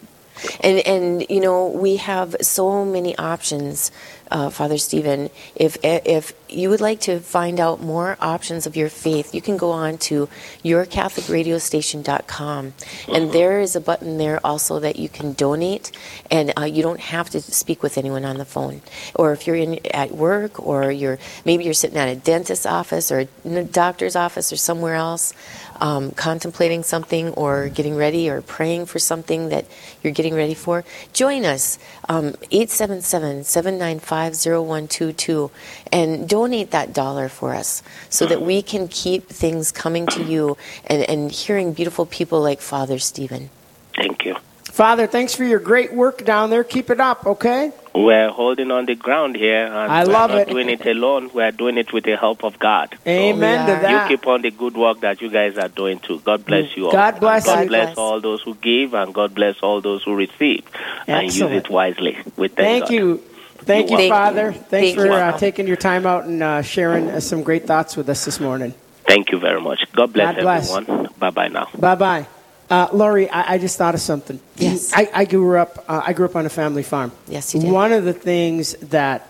And 0.61 0.79
and 0.87 1.25
you 1.31 1.41
know 1.41 1.69
we 1.69 1.97
have 1.99 2.35
so 2.41 2.85
many 2.85 3.17
options, 3.19 3.93
uh, 4.33 4.51
Father 4.51 4.79
Stephen. 4.79 5.31
If 5.55 5.77
if 5.85 6.33
you 6.49 6.71
would 6.71 6.81
like 6.81 6.99
to 7.01 7.21
find 7.21 7.61
out 7.61 7.81
more 7.81 8.17
options 8.21 8.67
of 8.67 8.75
your 8.77 8.89
faith, 8.89 9.33
you 9.35 9.41
can 9.41 9.57
go 9.57 9.71
on 9.71 9.99
to 9.99 10.29
yourcatholicradiostation.com, 10.65 12.75
and 13.09 13.33
there 13.33 13.61
is 13.61 13.77
a 13.77 13.81
button 13.81 14.19
there 14.19 14.45
also 14.45 14.81
that 14.81 14.97
you 14.97 15.09
can 15.09 15.35
donate, 15.35 15.93
and 16.31 16.53
uh, 16.59 16.65
you 16.65 16.83
don't 16.83 17.01
have 17.01 17.31
to 17.31 17.41
speak 17.41 17.83
with 17.83 17.97
anyone 17.99 18.25
on 18.25 18.39
the 18.39 18.45
phone. 18.45 18.83
Or 19.15 19.33
if 19.33 19.47
you're 19.47 19.57
in 19.57 19.79
at 19.95 20.11
work, 20.13 20.61
or 20.65 20.91
you're 20.91 21.19
maybe 21.45 21.65
you're 21.65 21.75
sitting 21.75 21.99
at 21.99 22.09
a 22.09 22.17
dentist's 22.17 22.67
office 22.67 23.13
or 23.13 23.21
a 23.21 23.27
doctor's 23.65 24.17
office 24.17 24.53
or 24.53 24.57
somewhere 24.57 24.95
else, 24.95 25.35
um, 25.81 26.11
contemplating 26.13 26.83
something 26.83 27.31
or 27.31 27.69
getting 27.69 27.97
ready 27.97 28.29
or 28.29 28.43
praying 28.43 28.87
for 28.87 28.99
something 28.99 29.49
that 29.49 29.67
you're 30.03 30.13
getting 30.13 30.35
ready 30.35 30.55
for, 30.55 30.85
join 31.13 31.45
us. 31.45 31.79
Um, 32.09 32.35
877 32.51 33.45
795 33.45 34.35
0122 34.35 35.51
and 35.91 36.29
donate 36.29 36.71
that 36.71 36.93
dollar 36.93 37.29
for 37.29 37.55
us 37.55 37.83
so 38.09 38.27
that 38.27 38.43
we 38.43 38.63
can 38.63 38.89
keep 38.89 39.29
things 39.29 39.73
coming 39.73 40.07
to 40.07 40.23
you 40.23 40.57
and, 40.87 41.03
and 41.09 41.31
hearing 41.31 41.73
beautiful 41.73 42.07
people 42.07 42.41
like 42.41 42.61
Father 42.61 42.99
Stephen. 42.99 43.51
Thank 43.95 44.25
you. 44.25 44.37
Father, 44.65 45.07
thanks 45.07 45.35
for 45.35 45.45
your 45.45 45.59
great 45.59 45.93
work 45.93 46.25
down 46.25 46.51
there. 46.51 46.65
Keep 46.65 46.91
it 46.91 47.01
up, 47.01 47.27
okay? 47.27 47.73
We're 47.95 48.31
holding 48.31 48.71
on 48.71 48.87
the 48.87 48.95
ground 48.95 49.37
here, 49.37 49.67
and 49.67 49.93
I 49.93 50.05
we're 50.05 50.13
love 50.13 50.31
not 50.31 50.39
it. 50.43 50.49
doing 50.49 50.71
it 50.71 50.87
alone. 50.87 51.31
We're 51.35 51.51
doing 51.53 51.77
it 51.77 51.93
with 51.93 52.05
the 52.05 52.17
help 52.17 52.43
of 52.43 52.59
God. 52.59 52.97
Amen 53.07 53.67
Yeah. 53.69 53.75
to 53.75 53.83
that. 53.83 53.91
You 54.11 54.17
keep 54.17 54.27
on 54.27 54.41
the 54.43 54.51
good 54.51 54.77
work 54.77 55.01
that 55.01 55.21
you 55.21 55.29
guys 55.29 55.59
are 55.59 55.69
doing 55.69 55.99
too. 55.99 56.21
God 56.25 56.45
bless 56.47 56.75
you 56.77 56.87
all. 56.87 56.93
God 56.93 57.21
bless 57.21 57.47
And 57.47 57.55
God 57.57 57.63
you. 57.65 57.69
bless 57.69 57.87
God 57.89 57.95
bless. 57.95 57.99
all 57.99 58.21
those 58.23 58.43
who 58.43 58.55
give, 58.55 58.95
and 58.95 59.13
God 59.13 59.35
bless 59.35 59.57
all 59.63 59.83
those 59.83 60.03
who 60.05 60.15
receive, 60.15 60.65
and 61.07 61.27
use 61.27 61.53
it 61.53 61.69
wisely. 61.69 62.17
We 62.37 62.49
thank, 62.49 62.57
Thank 62.57 62.85
God. 62.85 62.91
you. 62.93 63.17
Thank 63.65 63.91
you, 63.91 63.97
Thank 63.97 64.09
you. 64.09 64.09
Father. 64.09 64.53
Thanks 64.53 64.69
Thank 64.71 64.97
for 64.97 65.07
you. 65.07 65.13
uh, 65.13 65.39
taking 65.39 65.67
your 65.69 65.77
time 65.77 66.07
out 66.07 66.25
and 66.25 66.43
uh, 66.43 66.63
sharing 66.63 67.11
uh, 67.11 67.21
some 67.21 67.43
great 67.43 67.67
thoughts 67.67 67.97
with 67.97 68.09
us 68.09 68.25
this 68.25 68.41
morning. 68.41 68.75
Thank 69.07 69.31
you 69.31 69.39
very 69.39 69.61
much. 69.61 69.81
God 69.95 70.13
bless 70.13 70.35
God 70.37 70.43
bless. 70.43 70.71
everyone. 70.75 71.09
Bye 71.19 71.31
bye 71.31 71.49
now. 71.49 71.69
Bye 71.79 71.95
bye. 71.95 72.27
Uh, 72.73 72.89
Laurie, 72.95 73.29
I, 73.29 73.53
I 73.53 73.59
just 73.59 73.77
thought 73.77 73.95
of 73.95 74.01
something. 74.01 74.41
Yes. 74.57 74.95
I, 74.95 75.07
I 75.13 75.25
grew 75.27 75.59
up. 75.59 75.85
Uh, 75.87 76.01
I 76.07 76.15
grew 76.15 76.25
up 76.25 76.35
on 76.35 76.47
a 76.47 76.49
family 76.49 76.83
farm. 76.83 77.13
Yes, 77.29 77.53
you 77.55 77.61
did. 77.61 77.71
One 77.71 77.93
of 77.93 78.05
the 78.05 78.15
things 78.15 78.73
that 78.77 79.29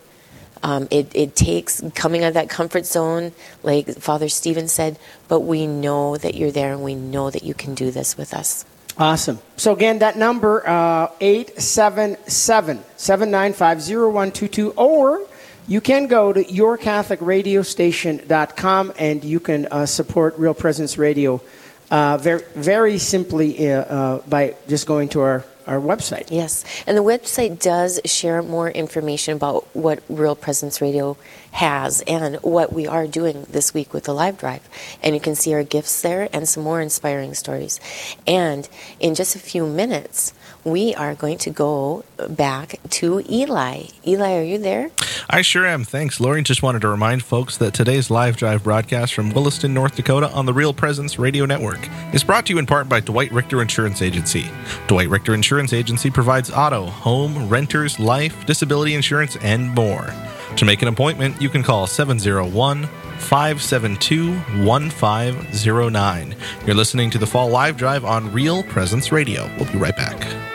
Um, 0.63 0.87
it, 0.91 1.09
it 1.15 1.35
takes 1.35 1.81
coming 1.95 2.23
out 2.23 2.27
of 2.27 2.33
that 2.35 2.47
comfort 2.47 2.85
zone, 2.85 3.31
like 3.63 3.89
Father 3.97 4.29
Stephen 4.29 4.67
said, 4.67 4.99
but 5.27 5.39
we 5.39 5.65
know 5.65 6.17
that 6.17 6.35
you're 6.35 6.51
there 6.51 6.71
and 6.71 6.83
we 6.83 6.93
know 6.93 7.31
that 7.31 7.41
you 7.41 7.55
can 7.55 7.73
do 7.73 7.89
this 7.89 8.15
with 8.15 8.31
us. 8.31 8.63
Awesome. 9.01 9.39
So, 9.57 9.73
again, 9.73 9.99
that 9.99 10.15
number, 10.15 10.65
uh, 10.67 11.11
877 11.19 12.79
795 12.97 13.79
0122, 13.79 14.71
or 14.77 15.27
you 15.67 15.81
can 15.81 16.05
go 16.05 16.31
to 16.31 16.43
yourcatholicradiostation.com 16.43 18.93
and 18.99 19.23
you 19.23 19.39
can 19.39 19.65
uh, 19.65 19.87
support 19.87 20.37
Real 20.37 20.53
Presence 20.53 20.99
Radio 20.99 21.41
uh, 21.89 22.17
very, 22.17 22.43
very 22.55 22.99
simply 22.99 23.71
uh, 23.71 23.81
uh, 23.81 24.21
by 24.27 24.53
just 24.67 24.85
going 24.85 25.09
to 25.09 25.21
our, 25.21 25.43
our 25.65 25.79
website. 25.79 26.27
Yes, 26.29 26.63
and 26.85 26.95
the 26.95 27.03
website 27.03 27.59
does 27.59 27.99
share 28.05 28.43
more 28.43 28.69
information 28.69 29.35
about 29.35 29.65
what 29.75 30.03
Real 30.09 30.35
Presence 30.35 30.79
Radio 30.79 31.17
has 31.51 32.01
and 32.07 32.35
what 32.37 32.71
we 32.71 32.87
are 32.87 33.07
doing 33.07 33.45
this 33.49 33.73
week 33.73 33.93
with 33.93 34.05
the 34.05 34.13
live 34.13 34.37
drive. 34.37 34.67
And 35.03 35.15
you 35.15 35.21
can 35.21 35.35
see 35.35 35.53
our 35.53 35.63
gifts 35.63 36.01
there 36.01 36.29
and 36.33 36.47
some 36.47 36.63
more 36.63 36.81
inspiring 36.81 37.33
stories. 37.33 37.79
And 38.25 38.67
in 38.99 39.15
just 39.15 39.35
a 39.35 39.39
few 39.39 39.67
minutes, 39.67 40.33
we 40.63 40.93
are 40.95 41.15
going 41.15 41.37
to 41.39 41.49
go 41.49 42.03
back 42.29 42.79
to 42.89 43.23
Eli. 43.29 43.85
Eli, 44.05 44.37
are 44.37 44.43
you 44.43 44.57
there? 44.57 44.91
I 45.29 45.41
sure 45.41 45.65
am. 45.65 45.83
Thanks, 45.83 46.19
Lori. 46.19 46.41
Just 46.43 46.63
wanted 46.63 46.81
to 46.81 46.87
remind 46.87 47.23
folks 47.23 47.57
that 47.57 47.73
today's 47.73 48.09
live 48.09 48.37
drive 48.37 48.63
broadcast 48.63 49.13
from 49.13 49.31
Williston, 49.31 49.73
North 49.73 49.95
Dakota 49.95 50.29
on 50.31 50.45
the 50.45 50.53
Real 50.53 50.73
Presence 50.73 51.17
Radio 51.17 51.45
Network 51.45 51.87
is 52.13 52.23
brought 52.23 52.45
to 52.47 52.53
you 52.53 52.59
in 52.59 52.65
part 52.65 52.87
by 52.87 52.99
Dwight 52.99 53.31
Richter 53.31 53.61
Insurance 53.61 54.01
Agency. 54.01 54.49
Dwight 54.87 55.09
Richter 55.09 55.33
Insurance 55.33 55.73
Agency 55.73 56.09
provides 56.09 56.51
auto, 56.51 56.85
home, 56.85 57.49
renters, 57.49 57.99
life, 57.99 58.45
disability 58.45 58.93
insurance, 58.93 59.35
and 59.37 59.73
more. 59.73 60.13
To 60.57 60.65
make 60.65 60.81
an 60.81 60.89
appointment, 60.89 61.40
you 61.41 61.49
can 61.49 61.63
call 61.63 61.87
701 61.87 62.85
572 62.85 64.33
1509. 64.63 66.35
You're 66.65 66.75
listening 66.75 67.09
to 67.09 67.17
the 67.17 67.27
Fall 67.27 67.49
Live 67.49 67.77
Drive 67.77 68.05
on 68.05 68.31
Real 68.31 68.63
Presence 68.63 69.11
Radio. 69.11 69.49
We'll 69.57 69.71
be 69.71 69.77
right 69.77 69.95
back. 69.95 70.50